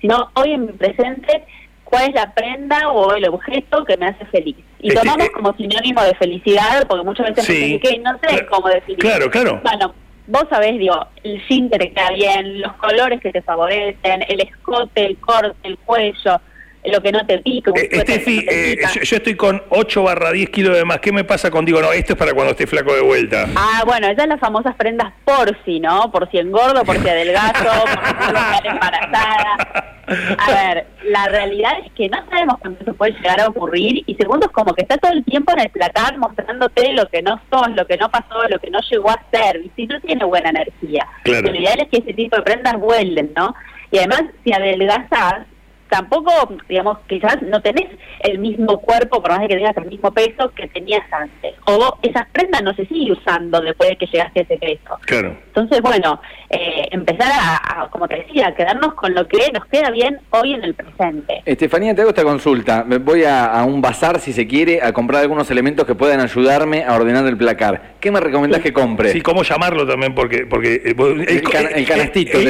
sino 0.00 0.30
hoy 0.32 0.52
en 0.52 0.64
mi 0.64 0.72
presente, 0.72 1.44
cuál 1.84 2.08
es 2.08 2.14
la 2.14 2.32
prenda 2.32 2.88
o 2.88 3.12
el 3.12 3.28
objeto 3.28 3.84
que 3.84 3.98
me 3.98 4.06
hace 4.06 4.24
feliz. 4.24 4.56
Y 4.78 4.94
tomamos 4.94 5.26
eh, 5.26 5.30
como 5.30 5.54
sinónimo 5.56 6.02
de 6.04 6.14
felicidad, 6.14 6.86
porque 6.88 7.04
muchas 7.04 7.34
veces 7.34 7.46
me 7.50 7.78
que 7.78 7.98
no 7.98 8.18
sé 8.26 8.46
cómo 8.46 8.66
definir. 8.66 8.98
Claro, 8.98 9.30
claro. 9.30 9.60
Bueno, 9.62 9.94
vos 10.26 10.46
sabés, 10.48 10.78
digo, 10.78 10.98
el 11.22 11.46
jean 11.46 11.68
que 11.68 11.78
te 11.78 11.92
queda 11.92 12.12
bien, 12.12 12.62
los 12.62 12.72
colores 12.76 13.20
que 13.20 13.30
te 13.30 13.42
favorecen, 13.42 14.24
el 14.26 14.40
escote, 14.40 15.04
el 15.04 15.18
corte, 15.18 15.54
el 15.64 15.76
cuello, 15.76 16.40
lo 16.86 17.00
que 17.00 17.12
no 17.12 17.26
te 17.26 17.38
pica. 17.38 17.70
Eh, 17.74 17.88
Estefi, 17.90 18.44
eh, 18.48 18.78
yo, 19.02 19.16
estoy 19.16 19.34
con 19.34 19.62
8 19.70 20.02
barra 20.02 20.32
10 20.32 20.50
kilos 20.50 20.76
de 20.76 20.84
más. 20.84 21.00
¿Qué 21.00 21.12
me 21.12 21.24
pasa 21.24 21.50
contigo? 21.50 21.80
No, 21.80 21.92
esto 21.92 22.12
es 22.12 22.18
para 22.18 22.32
cuando 22.32 22.52
esté 22.52 22.66
flaco 22.66 22.94
de 22.94 23.02
vuelta. 23.02 23.46
Ah, 23.56 23.82
bueno, 23.86 24.08
esas 24.08 24.26
las 24.26 24.40
famosas 24.40 24.74
prendas 24.76 25.12
por 25.24 25.56
si, 25.64 25.80
¿no? 25.80 26.10
Por 26.10 26.30
si 26.30 26.38
engordo, 26.38 26.84
por 26.84 26.96
si 27.00 27.08
adelgazo, 27.08 27.84
por 27.84 28.62
si 28.62 28.68
embarazada. 28.68 29.96
A 30.06 30.50
ver, 30.52 30.86
la 31.04 31.26
realidad 31.26 31.72
es 31.84 31.92
que 31.92 32.08
no 32.08 32.18
sabemos 32.30 32.58
cuándo 32.60 32.78
eso 32.80 32.94
puede 32.94 33.12
llegar 33.12 33.40
a 33.40 33.48
ocurrir 33.48 34.04
y 34.06 34.14
segundo 34.14 34.46
es 34.46 34.52
como 34.52 34.72
que 34.72 34.82
está 34.82 34.96
todo 34.98 35.12
el 35.12 35.24
tiempo 35.24 35.52
en 35.52 35.60
el 35.60 35.70
placar 35.70 36.16
mostrándote 36.16 36.92
lo 36.92 37.08
que 37.08 37.22
no 37.22 37.40
sos, 37.50 37.70
lo 37.74 37.86
que 37.86 37.96
no 37.96 38.08
pasó, 38.08 38.48
lo 38.48 38.58
que 38.60 38.70
no 38.70 38.78
llegó 38.88 39.10
a 39.10 39.20
ser, 39.32 39.56
y 39.64 39.70
si 39.74 39.86
no 39.86 40.00
tiene 40.00 40.24
buena 40.24 40.50
energía. 40.50 41.06
Claro. 41.24 41.50
Lo 41.50 41.56
ideal 41.56 41.80
es 41.80 41.88
que 41.88 41.98
ese 41.98 42.14
tipo 42.14 42.36
de 42.36 42.42
prendas 42.42 42.78
vuelven, 42.78 43.32
¿no? 43.34 43.54
Y 43.90 43.98
además, 43.98 44.22
si 44.44 44.52
adelgazas, 44.52 45.46
tampoco, 45.88 46.32
digamos, 46.68 46.98
quizás 47.06 47.40
no 47.42 47.60
tenés 47.62 47.86
el 48.20 48.38
mismo 48.38 48.78
cuerpo, 48.80 49.20
por 49.22 49.30
más 49.30 49.40
de 49.40 49.48
que 49.48 49.56
tengas 49.56 49.76
el 49.76 49.86
mismo 49.86 50.12
peso 50.12 50.52
que 50.54 50.68
tenías 50.68 51.02
antes. 51.12 51.54
O 51.66 51.98
esas 52.02 52.26
prendas 52.30 52.62
no 52.62 52.74
se 52.74 52.86
sigue 52.86 53.12
usando 53.12 53.60
después 53.60 53.90
de 53.90 53.96
que 53.96 54.06
llegaste 54.06 54.40
a 54.40 54.42
ese 54.42 54.56
peso. 54.58 54.98
Claro. 55.04 55.36
Entonces, 55.46 55.80
bueno, 55.80 56.20
eh, 56.50 56.88
empezar 56.90 57.30
a, 57.32 57.88
como 57.90 58.06
te 58.08 58.16
decía, 58.16 58.54
quedarnos 58.54 58.94
con 58.94 59.14
lo 59.14 59.26
que 59.26 59.50
nos 59.52 59.66
queda 59.66 59.90
bien 59.90 60.18
hoy 60.30 60.54
en 60.54 60.64
el 60.64 60.74
presente. 60.74 61.42
Estefanía, 61.44 61.94
te 61.94 62.02
hago 62.02 62.10
esta 62.10 62.24
consulta. 62.24 62.84
Voy 63.00 63.24
a, 63.24 63.64
un 63.64 63.80
bazar, 63.80 64.20
si 64.20 64.32
se 64.32 64.46
quiere, 64.46 64.82
a 64.82 64.92
comprar 64.92 65.22
algunos 65.22 65.50
elementos 65.50 65.86
que 65.86 65.94
puedan 65.94 66.20
ayudarme 66.20 66.84
a 66.84 66.94
ordenar 66.94 67.26
el 67.26 67.36
placar. 67.36 67.94
¿Qué 68.00 68.10
me 68.10 68.20
recomendás 68.20 68.60
que 68.60 68.72
compre? 68.72 69.10
Sí, 69.12 69.20
cómo 69.20 69.42
llamarlo 69.42 69.86
también, 69.86 70.14
porque... 70.14 70.46
porque 70.46 70.74
eh, 70.84 70.94
el, 71.28 71.86
canastito, 71.86 72.38
el, 72.38 72.48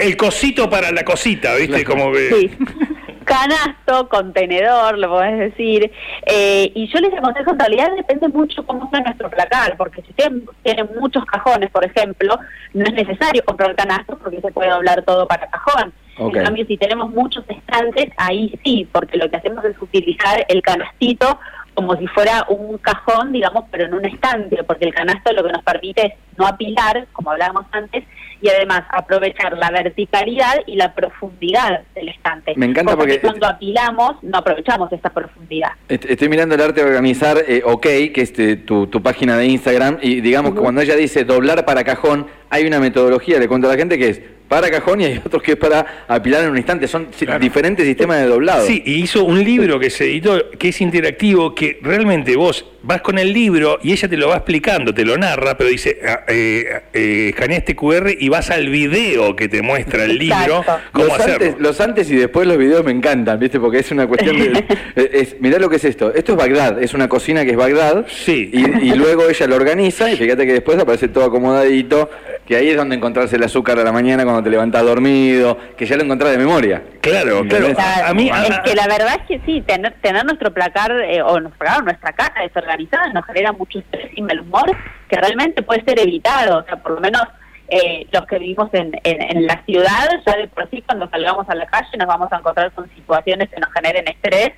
el, 0.00 0.16
cosito 0.16 0.70
para 0.70 0.90
la 0.90 1.04
cosita, 1.04 1.54
¿viste? 1.56 1.84
Como 1.84 2.12
que... 2.12 2.49
Canasto, 3.24 4.08
contenedor, 4.08 4.98
lo 4.98 5.08
podés 5.08 5.38
decir. 5.38 5.90
Eh, 6.26 6.72
y 6.74 6.88
yo 6.88 6.98
les 7.00 7.12
aconsejo, 7.14 7.52
en 7.52 7.58
realidad 7.58 7.90
depende 7.96 8.28
mucho 8.28 8.66
cómo 8.66 8.90
sea 8.90 9.00
nuestro 9.00 9.30
placar, 9.30 9.76
porque 9.76 10.02
si 10.02 10.10
ustedes 10.10 10.32
tienen 10.62 10.88
muchos 10.98 11.24
cajones, 11.26 11.70
por 11.70 11.84
ejemplo, 11.84 12.38
no 12.74 12.84
es 12.84 12.92
necesario 12.92 13.44
comprar 13.44 13.74
canasto 13.76 14.18
porque 14.18 14.40
se 14.40 14.50
puede 14.52 14.70
doblar 14.70 15.02
todo 15.04 15.26
para 15.28 15.48
cajón. 15.48 15.92
En 16.18 16.32
cambio, 16.32 16.66
si 16.66 16.76
tenemos 16.76 17.08
muchos 17.10 17.44
estantes, 17.48 18.10
ahí 18.18 18.58
sí, 18.62 18.86
porque 18.92 19.16
lo 19.16 19.30
que 19.30 19.36
hacemos 19.36 19.64
es 19.64 19.80
utilizar 19.80 20.44
el 20.48 20.60
canastito 20.60 21.38
como 21.74 21.96
si 21.96 22.06
fuera 22.08 22.44
un 22.48 22.76
cajón, 22.78 23.32
digamos, 23.32 23.64
pero 23.70 23.86
en 23.86 23.94
un 23.94 24.04
estante, 24.04 24.62
porque 24.64 24.84
el 24.84 24.94
canasto 24.94 25.32
lo 25.32 25.42
que 25.42 25.52
nos 25.52 25.62
permite 25.62 26.06
es 26.06 26.12
no 26.36 26.46
apilar, 26.46 27.06
como 27.12 27.30
hablábamos 27.30 27.64
antes, 27.72 28.04
y 28.40 28.48
además 28.48 28.82
aprovechar 28.90 29.56
la 29.58 29.70
verticalidad 29.70 30.56
y 30.66 30.76
la 30.76 30.94
profundidad 30.94 31.82
del 31.94 32.08
estante. 32.08 32.54
Me 32.56 32.66
encanta 32.66 32.96
porque, 32.96 33.20
cuando 33.20 33.46
apilamos 33.46 34.22
no 34.22 34.38
aprovechamos 34.38 34.92
esta 34.92 35.10
profundidad. 35.10 35.70
Estoy 35.88 36.28
mirando 36.28 36.54
el 36.54 36.60
arte 36.60 36.82
de 36.82 36.86
organizar 36.86 37.38
eh, 37.46 37.62
OK, 37.64 37.82
que 37.82 38.12
es 38.16 38.38
eh, 38.38 38.56
tu, 38.56 38.88
página 39.02 39.36
de 39.36 39.46
Instagram, 39.46 39.98
y 40.02 40.20
digamos 40.20 40.54
que 40.54 40.60
cuando 40.60 40.80
ella 40.80 40.96
dice 40.96 41.24
doblar 41.24 41.64
para 41.64 41.84
cajón, 41.84 42.26
hay 42.50 42.66
una 42.66 42.80
metodología, 42.80 43.38
le 43.38 43.48
cuento 43.48 43.68
a 43.68 43.72
la 43.72 43.76
gente 43.76 43.98
que 43.98 44.08
es 44.08 44.22
para 44.50 44.68
cajón 44.68 45.00
y 45.00 45.04
hay 45.04 45.22
otros 45.24 45.44
que 45.44 45.52
es 45.52 45.56
para 45.56 46.04
apilar 46.08 46.42
en 46.42 46.50
un 46.50 46.56
instante. 46.56 46.88
Son 46.88 47.06
diferentes 47.40 47.86
sistemas 47.86 48.20
de 48.20 48.26
doblado. 48.26 48.66
Sí, 48.66 48.82
y 48.84 48.94
hizo 48.94 49.24
un 49.24 49.44
libro 49.44 49.78
que 49.78 49.90
se 49.90 50.06
editó, 50.06 50.50
que 50.50 50.70
es 50.70 50.80
interactivo, 50.80 51.54
que 51.54 51.78
realmente 51.80 52.34
vos 52.34 52.66
vas 52.82 53.00
con 53.00 53.18
el 53.18 53.32
libro 53.32 53.78
y 53.80 53.92
ella 53.92 54.08
te 54.08 54.16
lo 54.16 54.28
va 54.28 54.36
explicando, 54.36 54.92
te 54.92 55.04
lo 55.04 55.16
narra, 55.16 55.56
pero 55.56 55.70
dice, 55.70 56.00
ah, 56.04 56.24
eh, 56.26 56.80
eh, 56.92 57.28
escanea 57.28 57.58
este 57.58 57.76
QR 57.76 58.10
y 58.18 58.28
vas 58.28 58.50
al 58.50 58.68
video 58.70 59.36
que 59.36 59.48
te 59.48 59.62
muestra 59.62 60.04
el 60.04 60.18
libro, 60.18 60.64
cómo 60.90 61.04
los 61.04 61.20
hacerlo. 61.20 61.46
Antes, 61.46 61.60
los 61.60 61.80
antes 61.80 62.10
y 62.10 62.16
después 62.16 62.48
los 62.48 62.58
videos 62.58 62.84
me 62.84 62.90
encantan, 62.90 63.38
¿viste? 63.38 63.60
Porque 63.60 63.78
es 63.78 63.90
una 63.92 64.08
cuestión 64.08 64.36
de... 64.36 64.64
es, 64.96 65.36
mirá 65.40 65.60
lo 65.60 65.68
que 65.68 65.76
es 65.76 65.84
esto. 65.84 66.12
Esto 66.12 66.32
es 66.32 66.38
Bagdad, 66.38 66.82
es 66.82 66.92
una 66.92 67.08
cocina 67.08 67.44
que 67.44 67.52
es 67.52 67.56
Bagdad. 67.56 68.06
Sí. 68.08 68.50
Y, 68.52 68.94
luego 68.94 69.28
ella 69.28 69.46
lo 69.46 69.54
organiza 69.54 70.10
y 70.10 70.16
fíjate 70.16 70.44
que 70.44 70.54
después 70.54 70.76
aparece 70.78 71.08
todo 71.08 71.24
acomodadito 71.24 72.10
que 72.46 72.56
ahí 72.56 72.68
es 72.70 72.76
donde 72.76 72.96
encontrarse 72.96 73.36
el 73.36 73.42
azúcar 73.44 73.78
a 73.78 73.84
la 73.84 73.92
mañana 73.92 74.24
cuando 74.24 74.42
te 74.42 74.50
levantás 74.50 74.82
dormido, 74.82 75.56
que 75.76 75.86
ya 75.86 75.96
lo 75.96 76.02
encontrás 76.02 76.32
de 76.32 76.38
memoria. 76.38 76.82
Claro, 77.00 77.42
claro. 77.48 77.68
A, 78.06 78.12
mí, 78.12 78.28
es 78.28 78.58
que 78.60 78.74
la 78.74 78.86
verdad 78.86 79.20
es 79.20 79.26
que 79.26 79.40
sí, 79.46 79.60
tener, 79.62 79.94
tener 80.00 80.24
nuestro 80.24 80.52
placar 80.52 80.92
eh, 80.92 81.22
o 81.22 81.38
nuestra, 81.40 81.78
nuestra 81.80 82.12
casa 82.12 82.40
desorganizada 82.42 83.12
nos 83.12 83.24
genera 83.26 83.52
mucho 83.52 83.78
estrés 83.78 84.10
y 84.16 84.22
mal 84.22 84.40
humor 84.40 84.76
que 85.08 85.16
realmente 85.16 85.62
puede 85.62 85.84
ser 85.84 86.00
evitado. 86.00 86.58
O 86.58 86.64
sea, 86.64 86.76
por 86.76 86.92
lo 86.92 87.00
menos 87.00 87.22
eh, 87.68 88.06
los 88.10 88.26
que 88.26 88.38
vivimos 88.38 88.68
en, 88.72 88.92
en, 89.04 89.46
la 89.46 89.62
ciudad, 89.64 90.08
ya 90.26 90.36
de 90.36 90.48
por 90.48 90.68
sí 90.70 90.82
cuando 90.82 91.08
salgamos 91.08 91.48
a 91.48 91.54
la 91.54 91.66
calle 91.66 91.96
nos 91.96 92.08
vamos 92.08 92.32
a 92.32 92.38
encontrar 92.38 92.72
con 92.72 92.90
situaciones 92.96 93.48
que 93.48 93.60
nos 93.60 93.72
generen 93.72 94.08
estrés, 94.08 94.50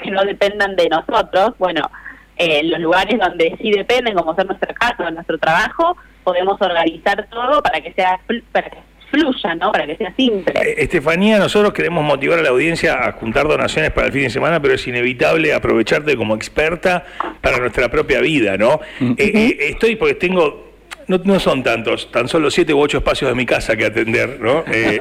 que 0.00 0.10
no 0.12 0.22
dependan 0.24 0.76
de 0.76 0.88
nosotros. 0.88 1.54
Bueno, 1.58 1.90
eh, 2.36 2.62
los 2.64 2.78
lugares 2.78 3.18
donde 3.18 3.56
sí 3.60 3.72
dependen, 3.72 4.14
como 4.14 4.36
ser 4.36 4.46
nuestra 4.46 4.72
casa 4.72 5.04
o 5.04 5.10
nuestro 5.10 5.36
trabajo, 5.38 5.96
podemos 6.30 6.60
organizar 6.60 7.26
todo 7.28 7.60
para 7.60 7.80
que 7.80 7.92
sea 7.92 8.20
para 8.52 8.70
que 8.70 8.78
fluya, 9.10 9.56
¿no? 9.56 9.72
Para 9.72 9.86
que 9.86 9.96
sea 9.96 10.14
simple. 10.14 10.54
Eh, 10.54 10.76
Estefanía, 10.78 11.38
nosotros 11.38 11.72
queremos 11.72 12.04
motivar 12.04 12.38
a 12.38 12.42
la 12.42 12.50
audiencia 12.50 13.08
a 13.08 13.12
juntar 13.12 13.48
donaciones 13.48 13.90
para 13.90 14.06
el 14.06 14.12
fin 14.12 14.22
de 14.22 14.30
semana, 14.30 14.62
pero 14.62 14.74
es 14.74 14.86
inevitable 14.86 15.52
aprovecharte 15.52 16.16
como 16.16 16.36
experta 16.36 17.04
para 17.40 17.58
nuestra 17.58 17.88
propia 17.90 18.20
vida, 18.20 18.56
¿no? 18.56 18.80
Eh, 19.16 19.56
estoy 19.70 19.96
porque 19.96 20.14
tengo 20.14 20.69
no, 21.10 21.20
no, 21.24 21.40
son 21.40 21.64
tantos, 21.64 22.08
tan 22.12 22.28
solo 22.28 22.52
siete 22.52 22.72
u 22.72 22.78
ocho 22.78 22.98
espacios 22.98 23.28
de 23.28 23.34
mi 23.34 23.44
casa 23.44 23.76
que 23.76 23.84
atender, 23.84 24.38
¿no? 24.40 24.62
Eh, 24.72 25.00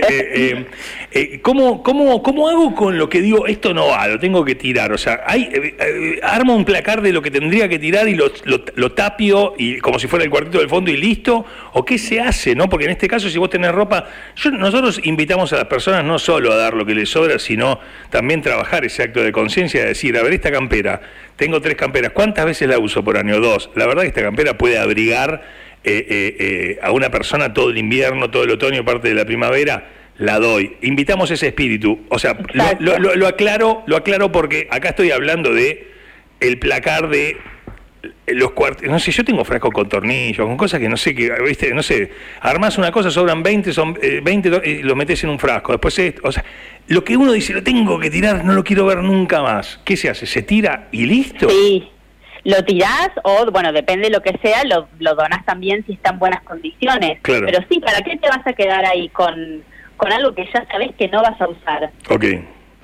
eh, 0.00 0.66
eh, 1.12 1.40
¿cómo, 1.42 1.82
cómo, 1.82 2.22
cómo, 2.22 2.48
hago 2.48 2.74
con 2.74 2.96
lo 2.96 3.10
que 3.10 3.20
digo, 3.20 3.46
esto 3.46 3.74
no 3.74 3.88
va, 3.88 4.08
lo 4.08 4.18
tengo 4.18 4.42
que 4.42 4.54
tirar? 4.54 4.90
O 4.90 4.96
sea, 4.96 5.22
armo 6.22 6.56
un 6.56 6.64
placar 6.64 7.02
de 7.02 7.12
lo 7.12 7.20
que 7.20 7.30
tendría 7.30 7.68
que 7.68 7.78
tirar 7.78 8.08
y 8.08 8.14
lo, 8.14 8.32
lo, 8.46 8.92
tapio 8.92 9.52
y 9.58 9.80
como 9.80 9.98
si 9.98 10.06
fuera 10.06 10.24
el 10.24 10.30
cuartito 10.30 10.58
del 10.60 10.70
fondo 10.70 10.90
y 10.90 10.96
listo, 10.96 11.44
o 11.74 11.84
qué 11.84 11.98
se 11.98 12.18
hace, 12.18 12.54
¿no? 12.54 12.70
Porque 12.70 12.86
en 12.86 12.92
este 12.92 13.06
caso, 13.06 13.28
si 13.28 13.36
vos 13.36 13.50
tenés 13.50 13.72
ropa, 13.72 14.06
nosotros 14.52 14.98
invitamos 15.04 15.52
a 15.52 15.56
las 15.56 15.66
personas 15.66 16.04
no 16.04 16.18
solo 16.18 16.52
a 16.52 16.56
dar 16.56 16.72
lo 16.72 16.86
que 16.86 16.94
les 16.94 17.10
sobra, 17.10 17.38
sino 17.38 17.80
también 18.08 18.40
trabajar 18.40 18.86
ese 18.86 19.02
acto 19.02 19.22
de 19.22 19.30
conciencia, 19.30 19.82
de 19.82 19.88
decir, 19.88 20.16
a 20.16 20.22
ver, 20.22 20.32
esta 20.32 20.50
campera, 20.50 21.02
tengo 21.36 21.60
tres 21.60 21.76
camperas, 21.76 22.12
¿cuántas 22.12 22.46
veces 22.46 22.68
la 22.68 22.78
uso 22.78 23.04
por 23.04 23.18
año? 23.18 23.40
Dos. 23.40 23.70
La 23.74 23.86
verdad 23.86 24.02
que 24.02 24.08
esta 24.08 24.22
campera 24.22 24.56
puede 24.56 24.78
abrigar 25.02 25.42
eh, 25.84 26.06
eh, 26.08 26.36
eh, 26.38 26.78
a 26.82 26.92
una 26.92 27.10
persona 27.10 27.52
todo 27.52 27.70
el 27.70 27.78
invierno, 27.78 28.30
todo 28.30 28.44
el 28.44 28.50
otoño, 28.50 28.84
parte 28.84 29.08
de 29.08 29.14
la 29.14 29.24
primavera. 29.24 29.90
La 30.18 30.38
doy. 30.38 30.76
Invitamos 30.82 31.30
ese 31.30 31.48
espíritu. 31.48 32.06
O 32.08 32.18
sea, 32.18 32.38
lo, 32.78 32.98
lo, 32.98 33.26
aclaro, 33.26 33.82
lo 33.86 33.96
aclaro 33.96 34.30
porque 34.30 34.68
acá 34.70 34.90
estoy 34.90 35.10
hablando 35.10 35.52
de 35.52 35.90
el 36.38 36.58
placar 36.58 37.08
de 37.08 37.38
los 38.26 38.50
cuartos, 38.52 38.88
no 38.88 38.98
sé, 38.98 39.12
yo 39.12 39.24
tengo 39.24 39.44
frascos 39.44 39.70
con 39.72 39.88
tornillos, 39.88 40.44
con 40.44 40.56
cosas 40.56 40.80
que 40.80 40.88
no 40.88 40.96
sé, 40.96 41.14
que, 41.14 41.30
viste, 41.46 41.72
no 41.72 41.84
sé, 41.84 42.10
armás 42.40 42.76
una 42.76 42.90
cosa, 42.90 43.12
sobran 43.12 43.44
20, 43.44 43.72
son 43.72 43.94
20 43.94 44.62
y 44.64 44.82
lo 44.82 44.96
metes 44.96 45.22
en 45.22 45.30
un 45.30 45.38
frasco, 45.38 45.70
después 45.70 45.96
esto, 46.00 46.20
o 46.24 46.32
sea, 46.32 46.44
lo 46.88 47.04
que 47.04 47.16
uno 47.16 47.30
dice, 47.30 47.52
lo 47.52 47.62
tengo 47.62 48.00
que 48.00 48.10
tirar, 48.10 48.44
no 48.44 48.54
lo 48.54 48.64
quiero 48.64 48.86
ver 48.86 48.98
nunca 48.98 49.40
más, 49.40 49.80
¿qué 49.84 49.96
se 49.96 50.10
hace? 50.10 50.26
¿Se 50.26 50.42
tira 50.42 50.88
y 50.90 51.06
listo? 51.06 51.48
Sí, 51.48 51.88
lo 52.44 52.64
tirás 52.64 53.10
o, 53.22 53.50
bueno, 53.50 53.72
depende 53.72 54.08
de 54.08 54.10
lo 54.10 54.20
que 54.20 54.38
sea, 54.42 54.64
lo, 54.64 54.88
lo 54.98 55.14
donás 55.14 55.44
también 55.44 55.84
si 55.86 55.92
está 55.92 56.10
en 56.10 56.18
buenas 56.18 56.42
condiciones, 56.42 57.18
pero 57.22 57.58
sí, 57.68 57.80
¿para 57.80 58.02
qué 58.02 58.16
te 58.16 58.28
vas 58.28 58.46
a 58.46 58.52
quedar 58.52 58.84
ahí 58.84 59.08
con, 59.10 59.62
con 59.96 60.12
algo 60.12 60.34
que 60.34 60.48
ya 60.52 60.66
sabes 60.70 60.90
que 60.96 61.08
no 61.08 61.22
vas 61.22 61.40
a 61.40 61.48
usar? 61.48 61.90
Ok. 62.08 62.24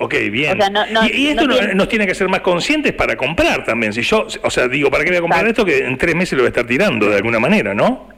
Ok, 0.01 0.15
bien. 0.31 0.57
y, 1.13 1.27
esto 1.27 1.45
nos 1.75 1.89
tiene 1.89 2.07
que 2.07 2.15
ser 2.15 2.29
más 2.29 2.41
conscientes 2.41 2.93
para 2.93 3.17
comprar 3.17 3.65
también. 3.65 3.93
Si 3.93 4.03
yo, 4.03 4.27
o 4.45 4.51
sea, 4.51 4.69
digo, 4.69 4.91
¿para 4.91 5.03
qué 5.03 5.11
voy 5.11 5.19
a 5.19 5.23
comprar 5.23 5.47
esto 5.49 5.65
que 5.65 5.85
en 5.85 5.99
tres 5.99 6.15
meses 6.15 6.35
lo 6.35 6.45
voy 6.45 6.47
a 6.47 6.51
estar 6.51 6.67
tirando 6.67 7.11
de 7.11 7.17
alguna 7.17 7.41
manera, 7.41 7.75
no? 7.75 8.09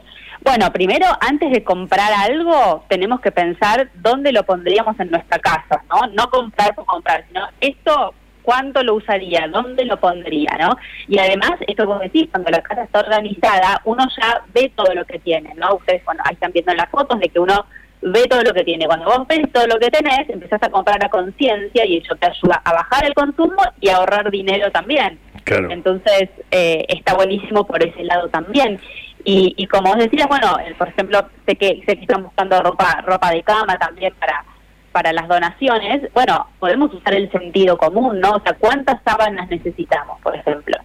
Bueno, 0.43 0.71
primero, 0.71 1.05
antes 1.19 1.51
de 1.51 1.63
comprar 1.63 2.11
algo, 2.13 2.83
tenemos 2.87 3.19
que 3.21 3.31
pensar 3.31 3.89
dónde 3.95 4.31
lo 4.31 4.43
pondríamos 4.43 4.99
en 4.99 5.11
nuestra 5.11 5.39
casa, 5.39 5.83
¿no? 5.89 6.07
No 6.13 6.29
comprar 6.29 6.73
por 6.75 6.85
comprar, 6.85 7.25
sino 7.27 7.47
esto, 7.59 8.13
¿cuánto 8.41 8.83
lo 8.83 8.95
usaría? 8.95 9.47
¿Dónde 9.47 9.85
lo 9.85 9.99
pondría, 9.99 10.57
no? 10.59 10.77
Y 11.07 11.19
además, 11.19 11.53
esto 11.67 11.85
vos 11.85 11.99
decís, 11.99 12.27
cuando 12.31 12.51
la 12.51 12.61
casa 12.61 12.83
está 12.83 12.99
organizada, 12.99 13.81
uno 13.85 14.05
ya 14.19 14.41
ve 14.53 14.71
todo 14.75 14.93
lo 14.93 15.05
que 15.05 15.19
tiene, 15.19 15.53
¿no? 15.55 15.75
Ustedes, 15.75 16.03
bueno, 16.05 16.21
ahí 16.25 16.33
están 16.33 16.51
viendo 16.51 16.73
las 16.73 16.89
fotos 16.89 17.19
de 17.19 17.29
que 17.29 17.39
uno 17.39 17.65
ve 18.01 18.23
todo 18.27 18.41
lo 18.41 18.53
que 18.53 18.63
tiene. 18.63 18.85
Cuando 18.85 19.05
vos 19.05 19.27
ves 19.27 19.51
todo 19.51 19.67
lo 19.67 19.79
que 19.79 19.89
tenés, 19.89 20.29
empezás 20.29 20.61
a 20.63 20.69
comprar 20.69 21.03
a 21.03 21.09
conciencia 21.09 21.85
y 21.85 21.97
eso 21.97 22.15
te 22.15 22.27
ayuda 22.27 22.61
a 22.63 22.73
bajar 22.73 23.05
el 23.05 23.13
consumo 23.13 23.61
y 23.79 23.89
a 23.89 23.97
ahorrar 23.97 24.29
dinero 24.31 24.71
también. 24.71 25.19
Entonces, 25.45 26.29
eh, 26.51 26.85
está 26.87 27.13
buenísimo 27.13 27.65
por 27.65 27.83
ese 27.83 28.03
lado 28.03 28.29
también. 28.29 28.79
Y, 29.23 29.53
y 29.57 29.67
como 29.67 29.89
vos 29.89 29.97
decías, 29.97 30.27
bueno, 30.27 30.57
eh, 30.65 30.73
por 30.77 30.87
ejemplo, 30.87 31.27
sé 31.45 31.55
que, 31.55 31.81
sé 31.85 31.95
que 31.95 32.01
están 32.01 32.23
buscando 32.23 32.61
ropa, 32.61 33.01
ropa 33.05 33.31
de 33.31 33.43
cama 33.43 33.77
también 33.77 34.13
para 34.19 34.43
para 34.91 35.13
las 35.13 35.27
donaciones, 35.27 36.11
bueno, 36.13 36.47
podemos 36.59 36.93
usar 36.93 37.13
el 37.13 37.31
sentido 37.31 37.77
común, 37.77 38.19
¿no? 38.19 38.31
O 38.31 38.41
sea, 38.41 38.53
¿cuántas 38.53 39.01
sábanas 39.03 39.49
necesitamos, 39.49 40.19
por 40.21 40.35
ejemplo? 40.35 40.77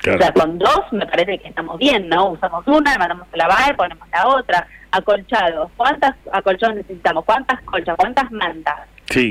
O 0.00 0.18
sea, 0.18 0.32
con 0.32 0.58
dos 0.58 0.82
me 0.90 1.06
parece 1.06 1.38
que 1.38 1.48
estamos 1.48 1.78
bien, 1.78 2.08
¿no? 2.08 2.30
Usamos 2.30 2.66
una, 2.66 2.98
mandamos 2.98 3.28
a 3.32 3.36
lavar, 3.36 3.76
ponemos 3.76 4.08
la 4.10 4.26
otra 4.26 4.66
acolchados. 4.90 5.70
¿Cuántas 5.76 6.14
acolchados 6.32 6.76
necesitamos? 6.76 7.24
¿Cuántas 7.24 7.60
colchas? 7.62 7.96
¿Cuántas 7.96 8.30
mantas? 8.32 8.80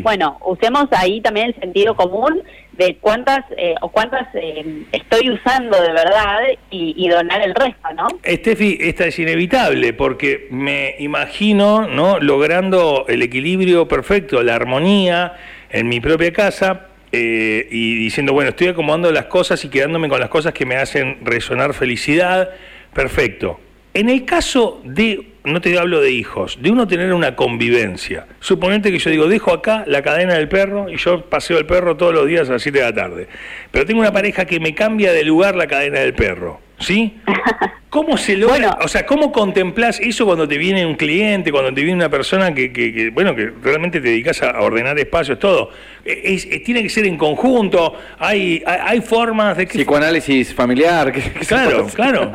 Bueno, 0.03 0.37
usemos 0.45 0.87
ahí 0.91 1.21
también 1.21 1.47
el 1.47 1.55
sentido 1.55 1.95
común 1.95 2.41
de 2.73 2.97
cuántas 2.99 3.39
eh, 3.57 3.75
o 3.81 3.89
cuántas 3.89 4.27
eh, 4.33 4.83
estoy 4.91 5.29
usando 5.29 5.79
de 5.81 5.91
verdad 5.91 6.39
y, 6.69 7.09
donar 7.09 7.41
el 7.41 7.53
resto, 7.53 7.89
¿no? 7.95 8.07
Estefi, 8.23 8.77
esta 8.79 9.05
es 9.05 9.19
inevitable 9.19 9.93
porque 9.93 10.47
me 10.51 10.95
imagino, 10.99 11.87
¿no? 11.87 12.19
Logrando 12.19 13.05
el 13.07 13.21
equilibrio 13.21 13.87
perfecto, 13.87 14.41
la 14.41 14.55
armonía 14.55 15.33
en 15.69 15.89
mi 15.89 15.99
propia 15.99 16.31
casa. 16.31 16.87
Eh, 17.13 17.67
y 17.69 17.95
diciendo, 17.95 18.31
bueno, 18.31 18.51
estoy 18.51 18.69
acomodando 18.69 19.11
las 19.11 19.25
cosas 19.25 19.65
y 19.65 19.69
quedándome 19.69 20.07
con 20.07 20.21
las 20.21 20.29
cosas 20.29 20.53
que 20.53 20.65
me 20.65 20.77
hacen 20.77 21.17
resonar 21.25 21.73
felicidad, 21.73 22.51
perfecto. 22.93 23.59
En 23.93 24.09
el 24.09 24.23
caso 24.23 24.79
de 24.85 25.30
no 25.43 25.61
te 25.61 25.77
hablo 25.77 26.01
de 26.01 26.11
hijos, 26.11 26.59
de 26.61 26.71
uno 26.71 26.87
tener 26.87 27.13
una 27.13 27.35
convivencia. 27.35 28.27
Suponete 28.39 28.91
que 28.91 28.99
yo 28.99 29.09
digo, 29.09 29.27
dejo 29.27 29.51
acá 29.51 29.83
la 29.87 30.01
cadena 30.01 30.35
del 30.35 30.47
perro 30.47 30.89
y 30.89 30.97
yo 30.97 31.25
paseo 31.25 31.57
el 31.57 31.65
perro 31.65 31.97
todos 31.97 32.13
los 32.13 32.27
días 32.27 32.49
a 32.49 32.53
las 32.53 32.61
7 32.61 32.77
de 32.77 32.85
la 32.85 32.93
tarde. 32.93 33.27
Pero 33.71 33.85
tengo 33.85 34.01
una 34.01 34.13
pareja 34.13 34.45
que 34.45 34.59
me 34.59 34.75
cambia 34.75 35.11
de 35.13 35.23
lugar 35.23 35.55
la 35.55 35.67
cadena 35.67 35.99
del 35.99 36.13
perro. 36.13 36.59
¿Sí? 36.79 37.19
¿Cómo 37.91 38.15
se 38.15 38.37
logra? 38.37 38.77
o 38.81 38.87
sea, 38.87 39.05
¿cómo 39.05 39.33
contemplás 39.33 39.99
eso 39.99 40.25
cuando 40.25 40.47
te 40.47 40.57
viene 40.57 40.85
un 40.85 40.95
cliente, 40.95 41.51
cuando 41.51 41.73
te 41.73 41.81
viene 41.81 41.97
una 41.97 42.07
persona 42.07 42.53
que, 42.53 42.71
que, 42.71 43.09
bueno, 43.09 43.35
que 43.35 43.51
realmente 43.61 43.99
te 43.99 44.07
dedicas 44.07 44.41
a 44.41 44.61
ordenar 44.61 44.97
espacios, 44.97 45.37
todo? 45.39 45.71
Es, 46.05 46.47
tiene 46.63 46.83
que 46.83 46.89
ser 46.89 47.05
en 47.05 47.17
conjunto, 47.17 47.93
hay, 48.17 48.63
hay, 48.65 49.01
formas 49.01 49.57
de... 49.57 49.67
Psicoanálisis 49.67 50.55
familiar. 50.55 51.11
claro, 51.47 51.85
claro. 51.93 52.31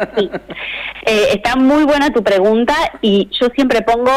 Eh, 1.09 1.29
está 1.35 1.57
muy 1.57 1.85
buena 1.85 2.13
tu 2.13 2.23
pregunta 2.23 2.75
y 3.01 3.29
yo 3.41 3.47
siempre 3.55 3.81
pongo 3.81 4.11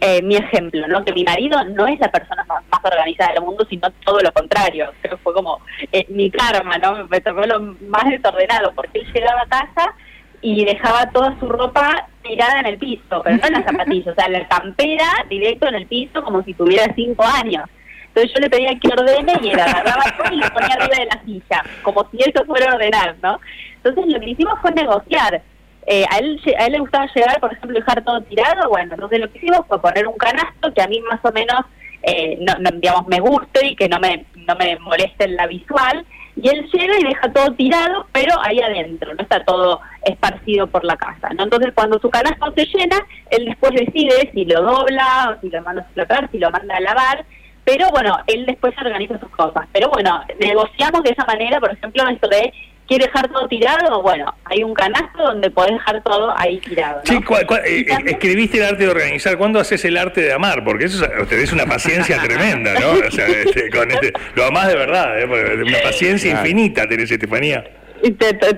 eh, 0.00 0.20
mi, 0.22 0.36
ejemplo, 0.36 0.88
¿no? 0.88 1.04
Que 1.04 1.12
mi 1.12 1.24
marido 1.24 1.64
no 1.66 1.86
es 1.86 2.00
la 2.00 2.10
persona 2.10 2.44
más, 2.44 2.62
organizada 2.82 3.32
del 3.32 3.44
mundo, 3.44 3.64
sino 3.70 3.88
todo 4.04 4.20
lo 4.20 4.32
contrario. 4.32 4.92
Creo 5.00 5.16
que 5.16 5.22
fue 5.22 5.32
como 5.32 5.60
eh, 5.90 6.04
mi 6.08 6.30
karma, 6.30 6.76
¿no? 6.76 7.06
Me 7.06 7.20
tocó 7.20 7.46
lo 7.46 7.60
más 7.88 8.10
desordenado, 8.10 8.72
porque 8.74 8.98
él 8.98 9.06
llegaba 9.14 9.42
a 9.42 9.46
casa 9.46 9.94
y 10.42 10.64
dejaba 10.64 11.08
toda 11.10 11.38
su 11.38 11.48
ropa 11.48 12.08
tirada 12.22 12.60
en 12.60 12.66
el 12.66 12.78
piso, 12.78 13.22
pero 13.22 13.36
no 13.36 13.46
en 13.46 13.52
las 13.52 13.64
zapatillas, 13.64 14.08
o 14.08 14.14
sea, 14.14 14.28
la 14.28 14.46
campera 14.48 15.06
directo 15.30 15.68
en 15.68 15.76
el 15.76 15.86
piso 15.86 16.22
como 16.24 16.42
si 16.42 16.52
tuviera 16.52 16.92
cinco 16.94 17.24
años. 17.24 17.64
Entonces 18.08 18.32
yo 18.34 18.40
le 18.40 18.50
pedía 18.50 18.78
que 18.78 18.88
ordene 18.88 19.32
y 19.40 19.48
él 19.48 19.60
agarraba 19.60 20.02
todo 20.18 20.34
y 20.34 20.36
lo 20.36 20.48
ponía 20.50 20.74
arriba 20.74 20.98
de 20.98 21.06
la 21.06 21.22
silla, 21.24 21.64
como 21.82 22.06
si 22.10 22.18
eso 22.18 22.44
fuera 22.44 22.74
ordenar, 22.74 23.16
¿no? 23.22 23.40
Entonces 23.76 24.12
lo 24.12 24.20
que 24.20 24.30
hicimos 24.30 24.58
fue 24.60 24.72
negociar. 24.72 25.42
Eh, 25.86 26.04
a, 26.10 26.18
él, 26.18 26.40
a 26.58 26.66
él 26.66 26.72
le 26.72 26.78
gustaba 26.78 27.08
llegar, 27.12 27.40
por 27.40 27.52
ejemplo, 27.52 27.78
dejar 27.78 28.04
todo 28.04 28.20
tirado, 28.22 28.68
bueno, 28.68 28.94
entonces 28.94 29.18
lo 29.18 29.30
que 29.32 29.38
hicimos 29.38 29.66
fue 29.66 29.80
poner 29.80 30.06
un 30.06 30.16
canasto 30.16 30.72
que 30.72 30.82
a 30.82 30.86
mí 30.86 31.00
más 31.10 31.20
o 31.24 31.32
menos, 31.32 31.60
eh, 32.02 32.38
no, 32.40 32.70
digamos, 32.78 33.06
me 33.08 33.18
guste 33.18 33.66
y 33.66 33.74
que 33.74 33.88
no 33.88 33.98
me, 33.98 34.26
no 34.36 34.54
me 34.56 34.78
moleste 34.78 35.24
en 35.24 35.36
la 35.36 35.46
visual, 35.46 36.04
y 36.36 36.48
él 36.48 36.68
llega 36.72 36.98
y 36.98 37.04
deja 37.04 37.32
todo 37.32 37.52
tirado, 37.54 38.06
pero 38.12 38.34
ahí 38.42 38.60
adentro, 38.60 39.14
no 39.14 39.22
está 39.22 39.44
todo 39.44 39.80
esparcido 40.04 40.66
por 40.66 40.84
la 40.84 40.96
casa. 40.96 41.28
¿no? 41.36 41.44
Entonces, 41.44 41.72
cuando 41.74 41.98
su 41.98 42.10
canasto 42.10 42.52
se 42.56 42.66
llena, 42.66 42.96
él 43.30 43.44
después 43.44 43.72
decide 43.72 44.30
si 44.32 44.44
lo 44.44 44.62
dobla, 44.62 45.36
o 45.36 45.40
si 45.40 45.50
lo 45.50 45.62
manda 45.62 45.82
a 45.82 45.84
explotar, 45.84 46.30
si 46.30 46.38
lo 46.38 46.50
manda 46.50 46.76
a 46.76 46.80
lavar, 46.80 47.24
pero 47.64 47.88
bueno, 47.90 48.18
él 48.26 48.46
después 48.46 48.74
organiza 48.78 49.18
sus 49.20 49.30
cosas. 49.30 49.68
Pero 49.72 49.88
bueno, 49.90 50.22
negociamos 50.40 51.02
de 51.02 51.10
esa 51.10 51.24
manera, 51.24 51.60
por 51.60 51.72
ejemplo, 51.72 52.08
esto 52.08 52.28
de 52.28 52.52
¿Quieres 52.86 53.06
dejar 53.06 53.28
todo 53.28 53.48
tirado? 53.48 54.02
Bueno, 54.02 54.34
hay 54.44 54.62
un 54.62 54.74
canasto 54.74 55.22
donde 55.22 55.50
podés 55.50 55.72
dejar 55.72 56.02
todo 56.02 56.34
ahí 56.36 56.58
tirado. 56.58 57.00
Sí, 57.04 57.18
eh, 57.64 57.86
escribiste 58.06 58.58
el 58.58 58.64
arte 58.64 58.84
de 58.84 58.90
organizar. 58.90 59.38
¿Cuándo 59.38 59.60
haces 59.60 59.84
el 59.84 59.96
arte 59.96 60.20
de 60.20 60.32
amar? 60.32 60.64
Porque 60.64 60.86
eso 60.86 61.04
es 61.30 61.52
una 61.52 61.66
paciencia 61.66 62.20
tremenda, 62.22 62.74
¿no? 62.74 63.06
O 63.06 63.10
sea, 63.10 63.26
este, 63.26 63.70
con 63.70 63.90
este, 63.90 64.12
lo 64.34 64.44
amás 64.44 64.68
de 64.68 64.76
verdad, 64.76 65.18
¿eh? 65.18 65.24
una 65.24 65.78
paciencia 65.82 66.30
infinita 66.30 66.88
tenés, 66.88 67.10
Estefanía. 67.10 67.64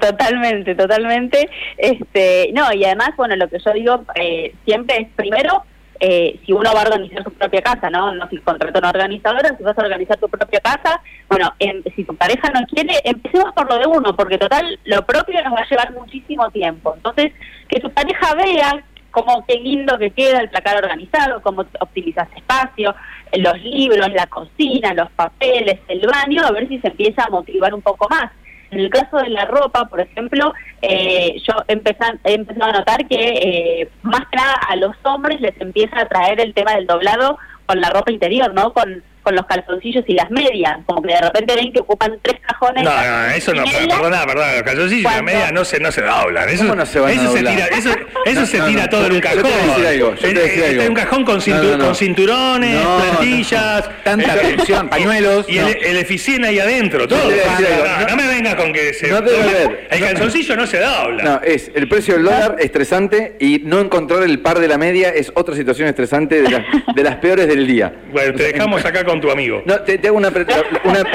Totalmente, 0.00 0.75
totalmente. 0.75 1.49
Este, 1.76 2.50
no, 2.54 2.73
y 2.73 2.85
además, 2.85 3.11
bueno, 3.16 3.37
lo 3.37 3.49
que 3.49 3.59
yo 3.64 3.73
digo 3.73 4.04
eh, 4.14 4.54
siempre 4.64 5.02
es, 5.02 5.09
primero, 5.14 5.64
eh, 6.01 6.41
si 6.45 6.53
uno 6.53 6.71
va 6.75 6.83
a 6.83 6.87
organizar 6.87 7.23
su 7.25 7.33
propia 7.33 7.63
casa, 7.63 7.91
¿no? 7.91 8.15
No 8.15 8.29
si 8.29 8.39
contrata 8.39 8.79
una 8.79 8.91
organizadora, 8.91 9.57
si 9.57 9.63
vas 9.63 9.79
a 9.79 9.83
organizar 9.83 10.17
tu 10.19 10.29
propia 10.29 10.61
casa, 10.61 11.01
bueno, 11.29 11.53
si 11.95 12.05
tu 12.05 12.15
pareja 12.17 12.51
no 12.51 12.67
quiere, 12.67 12.95
empecemos 13.05 13.53
por 13.55 13.69
lo 13.71 13.79
de 13.79 13.87
uno, 13.87 14.15
porque 14.17 14.39
total, 14.39 14.79
lo 14.85 15.05
propio 15.07 15.43
nos 15.43 15.55
va 15.55 15.61
a 15.61 15.69
llevar 15.69 15.93
muchísimo 15.93 16.51
tiempo. 16.51 16.95
Entonces, 16.97 17.33
que 17.69 17.81
tu 17.81 17.91
pareja 17.91 18.35
vea 18.35 18.85
cómo 19.11 19.45
qué 19.47 19.55
lindo 19.61 19.97
que 19.97 20.11
queda 20.11 20.41
el 20.41 20.51
placar 20.51 20.77
organizado, 20.77 21.41
cómo 21.41 21.65
optimizas 21.81 22.29
espacio, 22.37 22.95
los 23.37 23.63
libros, 23.63 24.13
la 24.13 24.27
cocina, 24.27 24.93
los 24.93 25.11
papeles, 25.13 25.81
el 25.89 26.05
baño, 26.07 26.45
a 26.45 26.51
ver 26.51 26.69
si 26.69 26.81
se 26.81 26.89
empieza 26.89 27.25
a 27.25 27.31
motivar 27.31 27.73
un 27.73 27.83
poco 27.83 28.09
más. 28.09 28.33
En 28.75 28.81
el 28.81 28.90
caso 28.90 29.19
de 29.19 29.28
la 29.28 29.45
ropa, 29.45 29.85
por 29.85 30.00
ejemplo, 30.00 30.52
eh, 30.83 31.40
yo 31.47 31.54
empecé, 31.69 32.04
he 32.25 32.35
empezado 32.35 32.73
a 32.73 32.78
notar 32.78 33.07
que 33.07 33.14
eh, 33.14 33.88
más 34.02 34.23
que 34.28 34.37
nada 34.37 34.54
a 34.69 34.75
los 34.75 34.97
hombres 35.04 35.40
les 35.40 35.59
empieza 35.61 36.00
a 36.00 36.09
traer 36.09 36.40
el 36.40 36.54
tema 36.54 36.75
del 36.75 36.88
doblado 36.88 37.38
con 37.66 37.81
la 37.81 37.90
ropa 37.90 38.11
interior, 38.11 38.52
¿no? 38.52 38.73
Con 38.73 39.04
con 39.25 39.35
los 39.35 39.47
calzoncillos 39.47 40.04
y 40.07 40.12
las 40.12 40.31
medias, 40.31 40.78
como 40.87 41.02
que 41.02 41.14
de 41.14 41.21
repente 41.21 41.54
ven 41.57 41.73
que 41.73 41.81
ocupan 41.81 42.19
tres 42.23 42.40
cajones. 42.47 42.85
No, 42.85 42.90
no, 42.90 43.26
eso 43.35 43.54
no, 43.54 43.64
perdona, 43.64 44.26
perdona, 44.26 44.52
los 44.52 44.62
calzoncillos 44.62 45.00
y 45.00 45.14
las 45.14 45.23
medias 45.23 45.52
no 45.52 45.64
se, 45.64 45.81
no 45.81 45.90
se 45.90 46.02
doblan. 46.02 46.49
Eso, 46.49 46.75
no 46.75 46.85
se, 46.87 47.00
van 47.00 47.12
eso 47.12 47.31
a 47.31 47.33
se 47.33 47.38
tira, 47.38 47.66
eso, 47.66 47.90
eso 48.26 48.47
se 48.47 48.61
tira 48.61 48.88
todo 48.88 49.07
en 49.07 49.12
un 49.12 49.21
cajón. 49.21 49.43
Yo 49.43 49.49
te 49.49 49.66
decir 49.66 49.87
algo, 49.87 50.14
yo 50.14 50.28
te 50.28 50.35
decir 50.35 50.64
algo. 50.64 50.83
En 50.83 50.88
un 50.90 50.95
cajón 50.95 51.25
con, 51.25 51.40
con 51.81 51.95
cinturones, 51.95 52.87
plantillas, 52.87 53.90
tanta 54.04 54.33
atención, 54.33 54.88
pañuelos. 54.90 55.49
Y 55.49 55.59
el, 55.59 55.76
el 55.85 55.97
eficien 55.97 56.45
ahí 56.45 56.59
adentro, 56.59 57.09
todo. 57.09 57.19
No, 57.19 58.16
me 58.16 58.26
vengas 58.28 58.54
con 58.57 58.73
que 58.73 58.93
se. 58.93 59.09
No 59.09 59.23
ver. 59.23 59.88
El 59.90 60.00
calzoncillo 60.00 60.54
no 60.54 60.66
se 60.66 60.81
dobla. 60.81 61.25
No, 61.25 61.40
es 61.43 61.71
el 61.75 61.88
precio 61.88 62.14
del 62.14 62.25
dólar 62.25 62.57
estresante 62.59 63.37
y 63.40 63.61
no 63.64 63.81
encontrar 63.81 64.23
el 64.23 64.40
par 64.40 64.59
de 64.59 64.69
la 64.69 64.76
media 64.76 65.09
es 65.09 65.33
otra 65.35 65.54
situación 65.54 65.88
estresante 65.88 66.43
de, 66.43 66.64
de 66.95 67.02
las 67.02 67.16
peores 67.16 67.49
del 67.49 67.66
día. 67.66 67.93
Bueno, 68.12 68.35
te 68.35 68.52
dejamos 68.52 68.85
acá 68.85 69.04
con 69.04 69.13
tu 69.21 69.30
amigo. 69.30 69.62
No, 69.64 69.80
te, 69.80 70.00
hago 70.06 70.16
una, 70.18 70.30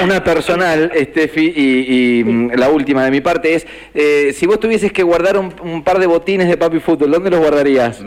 una, 0.02 0.24
personal, 0.24 0.90
Steffi, 0.94 1.52
y, 1.56 2.24
mm, 2.24 2.52
la 2.56 2.68
última 2.70 3.04
de 3.04 3.10
mi 3.10 3.20
parte 3.20 3.54
es, 3.54 3.66
eh, 3.94 4.32
si 4.32 4.46
vos 4.46 4.60
tuvieses 4.60 4.92
que 4.92 5.02
guardar 5.02 5.36
un, 5.38 5.82
par 5.82 5.98
de 5.98 6.06
botines 6.06 6.48
de 6.48 6.56
Papi 6.56 6.80
Fútbol, 6.80 7.10
¿dónde 7.10 7.30
los 7.30 7.40
guardarías? 7.40 8.02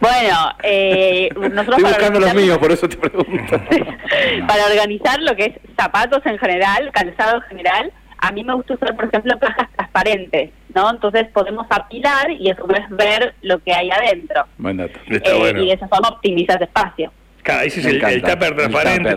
Bueno, 0.00 0.36
eh, 0.62 1.28
nosotros 1.36 1.78
Estoy 1.78 1.84
buscando 1.84 2.20
los 2.20 2.34
míos, 2.34 2.58
por 2.58 2.72
eso 2.72 2.88
te 2.88 2.96
pregunto. 2.96 3.60
para 4.46 4.66
organizar 4.66 5.20
lo 5.20 5.34
que 5.36 5.44
es 5.44 5.52
zapatos 5.76 6.24
en 6.26 6.38
general, 6.38 6.90
calzado 6.92 7.36
en 7.36 7.42
general, 7.42 7.92
a 8.18 8.32
mí 8.32 8.42
me 8.44 8.54
gusta 8.54 8.74
usar, 8.74 8.96
por 8.96 9.04
ejemplo, 9.06 9.38
cajas 9.38 9.68
transparentes, 9.76 10.50
¿no? 10.74 10.90
Entonces 10.90 11.28
podemos 11.32 11.66
apilar 11.70 12.30
y 12.30 12.50
a 12.50 12.56
su 12.56 12.66
vez 12.66 12.82
ver 12.90 13.34
lo 13.42 13.60
que 13.60 13.72
hay 13.72 13.90
adentro. 13.90 14.44
Buen 14.58 14.76
dato. 14.76 14.98
Eh, 15.08 15.52
y 15.56 15.66
de 15.66 15.72
esa 15.72 15.88
forma 15.88 16.08
optimizas 16.08 16.60
espacio 16.60 17.12
ese 17.64 17.80
es 17.80 17.86
el, 17.86 18.04
el, 18.04 18.22
tupper 18.22 18.54
transparente. 18.54 19.16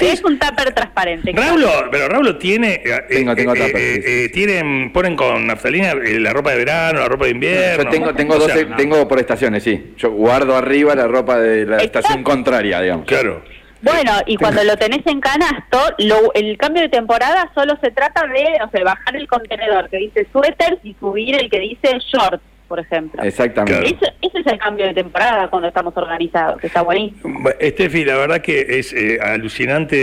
es 0.00 0.24
un 0.24 0.38
tupper 0.38 0.72
transparente. 0.72 1.32
Raúl, 1.32 1.64
pero 1.90 2.08
Raúl 2.08 2.38
tiene. 2.38 2.80
Eh, 2.84 3.04
tengo, 3.08 3.34
tengo 3.34 3.54
eh, 3.54 3.72
eh, 3.74 4.28
tienen, 4.32 4.92
ponen 4.92 5.16
con 5.16 5.46
naftalina 5.46 5.94
la 5.94 6.32
ropa 6.32 6.50
de 6.50 6.56
verano, 6.58 7.00
la 7.00 7.08
ropa 7.08 7.24
de 7.24 7.30
invierno. 7.32 7.84
Yo 7.84 7.90
tengo, 7.90 8.14
tengo, 8.14 8.38
tengo 8.76 9.08
por 9.08 9.18
estaciones, 9.18 9.62
sí. 9.62 9.94
Yo 9.96 10.10
guardo 10.10 10.56
arriba 10.56 10.94
la 10.94 11.06
ropa 11.06 11.38
de 11.38 11.66
la 11.66 11.78
estación 11.78 12.22
contraria, 12.22 12.80
digamos. 12.80 13.06
Claro. 13.06 13.42
Bueno, 13.82 14.12
y 14.26 14.36
cuando 14.36 14.62
lo 14.62 14.76
tenés 14.76 15.04
en 15.06 15.20
canasto, 15.20 15.78
lo, 15.98 16.32
el 16.34 16.56
cambio 16.56 16.82
de 16.82 16.88
temporada 16.88 17.50
solo 17.52 17.76
se 17.82 17.90
trata 17.90 18.28
de, 18.28 18.62
o 18.64 18.70
sea, 18.70 18.84
bajar 18.84 19.16
el 19.16 19.26
contenedor 19.26 19.90
que 19.90 19.96
dice 19.96 20.28
suéter 20.32 20.78
y 20.84 20.94
subir 21.00 21.34
el 21.34 21.50
que 21.50 21.58
dice 21.58 21.98
short 21.98 22.40
por 22.72 22.80
ejemplo. 22.80 23.22
Exactamente. 23.22 23.98
Ese, 24.22 24.38
es 24.40 24.46
el 24.46 24.58
cambio 24.58 24.86
de 24.86 24.94
temporada 24.94 25.50
cuando 25.50 25.68
estamos 25.68 25.94
organizados, 25.94 26.58
que 26.58 26.68
está 26.68 26.80
buenísimo. 26.80 27.50
Estefi, 27.60 28.02
la 28.02 28.16
verdad 28.16 28.40
que 28.40 28.78
es 28.78 28.94
eh, 28.94 29.18
alucinante 29.20 29.96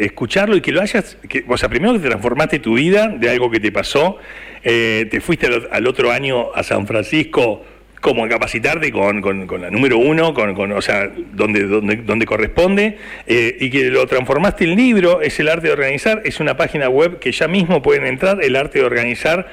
eh, 0.00 0.06
escucharlo 0.06 0.56
y 0.56 0.62
que 0.62 0.72
lo 0.72 0.80
hayas, 0.80 1.18
que, 1.28 1.44
o 1.46 1.58
sea, 1.58 1.68
primero 1.68 1.92
que 1.92 1.98
te 1.98 2.08
transformaste 2.08 2.58
tu 2.58 2.76
vida 2.76 3.08
de 3.08 3.28
algo 3.28 3.50
que 3.50 3.60
te 3.60 3.70
pasó, 3.70 4.16
eh, 4.64 5.06
te 5.10 5.20
fuiste 5.20 5.46
al, 5.70 5.86
otro 5.86 6.10
año 6.10 6.54
a 6.54 6.62
San 6.62 6.86
Francisco 6.86 7.62
como 8.00 8.24
a 8.24 8.28
capacitarte 8.30 8.90
con, 8.90 9.20
con, 9.20 9.60
la 9.60 9.70
número 9.70 9.98
uno, 9.98 10.32
con, 10.32 10.72
o 10.72 10.80
sea, 10.80 11.10
donde, 11.34 11.64
donde, 11.64 11.96
donde 11.96 12.24
corresponde, 12.24 12.96
y 13.26 13.68
que 13.68 13.90
lo 13.90 14.06
transformaste 14.06 14.64
en 14.64 14.76
libro, 14.76 15.20
es 15.20 15.38
el 15.40 15.48
arte 15.48 15.66
de 15.66 15.72
organizar, 15.72 16.22
es 16.24 16.40
una 16.40 16.56
página 16.56 16.88
web 16.88 17.18
que 17.18 17.32
ya 17.32 17.48
mismo 17.48 17.82
pueden 17.82 18.06
entrar, 18.06 18.42
el 18.42 18.54
arte 18.54 18.78
de 18.78 18.84
organizar 18.84 19.48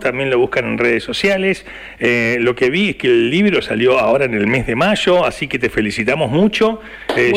también 0.00 0.30
lo 0.30 0.38
buscan 0.38 0.64
en 0.64 0.78
redes 0.78 1.04
sociales. 1.04 1.66
Eh, 1.98 2.38
lo 2.40 2.54
que 2.54 2.70
vi 2.70 2.90
es 2.90 2.96
que 2.96 3.08
el 3.08 3.30
libro 3.30 3.60
salió 3.60 3.98
ahora 3.98 4.24
en 4.24 4.34
el 4.34 4.46
mes 4.46 4.66
de 4.66 4.74
mayo, 4.74 5.24
así 5.24 5.46
que 5.46 5.58
te 5.58 5.68
felicitamos 5.68 6.30
mucho. 6.30 6.80
Eh, 7.16 7.32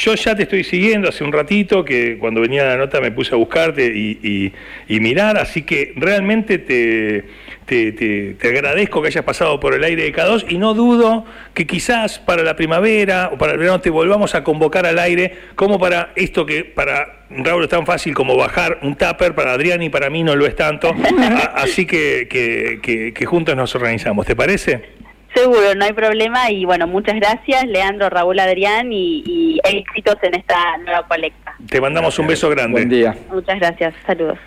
yo, 0.00 0.14
ya 0.14 0.34
te 0.34 0.44
estoy 0.44 0.64
siguiendo 0.64 1.08
hace 1.08 1.24
un 1.24 1.32
ratito, 1.32 1.84
que 1.84 2.18
cuando 2.18 2.40
venía 2.40 2.64
la 2.64 2.76
nota 2.76 3.00
me 3.00 3.10
puse 3.10 3.34
a 3.34 3.38
buscarte 3.38 3.86
y, 3.86 4.52
mirar, 5.00 5.38
así 5.38 5.62
que 5.62 5.92
realmente 5.96 6.58
te 6.58 7.24
te, 7.66 8.36
agradezco 8.42 9.00
que 9.00 9.08
hayas 9.08 9.24
pasado 9.24 9.60
por 9.60 9.74
el 9.74 9.84
aire 9.84 10.02
de 10.02 10.12
K2 10.12 10.46
y 10.48 10.58
no 10.58 10.74
dudo 10.74 11.24
que 11.54 11.66
quizás 11.66 12.18
para 12.18 12.42
la 12.42 12.56
primavera 12.56 13.30
o 13.32 13.38
para 13.38 13.52
el 13.52 13.58
verano 13.58 13.80
te 13.80 13.90
volvamos 13.90 14.34
a 14.34 14.42
convocar 14.42 14.86
al 14.86 14.98
aire 14.98 15.36
como 15.54 15.78
para 15.78 16.10
esto 16.16 16.44
que 16.44 16.64
para 16.64 17.19
Raúl 17.30 17.62
es 17.64 17.70
tan 17.70 17.86
fácil 17.86 18.14
como 18.14 18.36
bajar 18.36 18.78
un 18.82 18.96
tupper, 18.96 19.34
para 19.34 19.52
Adrián 19.52 19.82
y 19.82 19.88
para 19.88 20.10
mí 20.10 20.24
no 20.24 20.34
lo 20.34 20.46
es 20.46 20.56
tanto, 20.56 20.92
así 21.54 21.86
que, 21.86 22.26
que, 22.28 23.26
juntos 23.26 23.54
nos 23.54 23.74
organizamos, 23.74 24.26
¿te 24.26 24.34
parece? 24.34 24.98
Seguro, 25.32 25.76
no 25.76 25.84
hay 25.84 25.92
problema 25.92 26.50
y 26.50 26.64
bueno, 26.64 26.88
muchas 26.88 27.14
gracias 27.14 27.64
Leandro, 27.66 28.10
Raúl, 28.10 28.40
Adrián 28.40 28.92
y, 28.92 29.22
y 29.24 29.60
éxitos 29.62 30.16
en 30.22 30.34
esta 30.34 30.76
nueva 30.78 31.06
colecta. 31.06 31.54
Te 31.68 31.80
mandamos 31.80 32.18
un 32.18 32.26
beso 32.26 32.50
grande. 32.50 32.72
Buen 32.72 32.88
día. 32.88 33.14
Muchas 33.30 33.60
gracias, 33.60 33.94
saludos. 34.04 34.40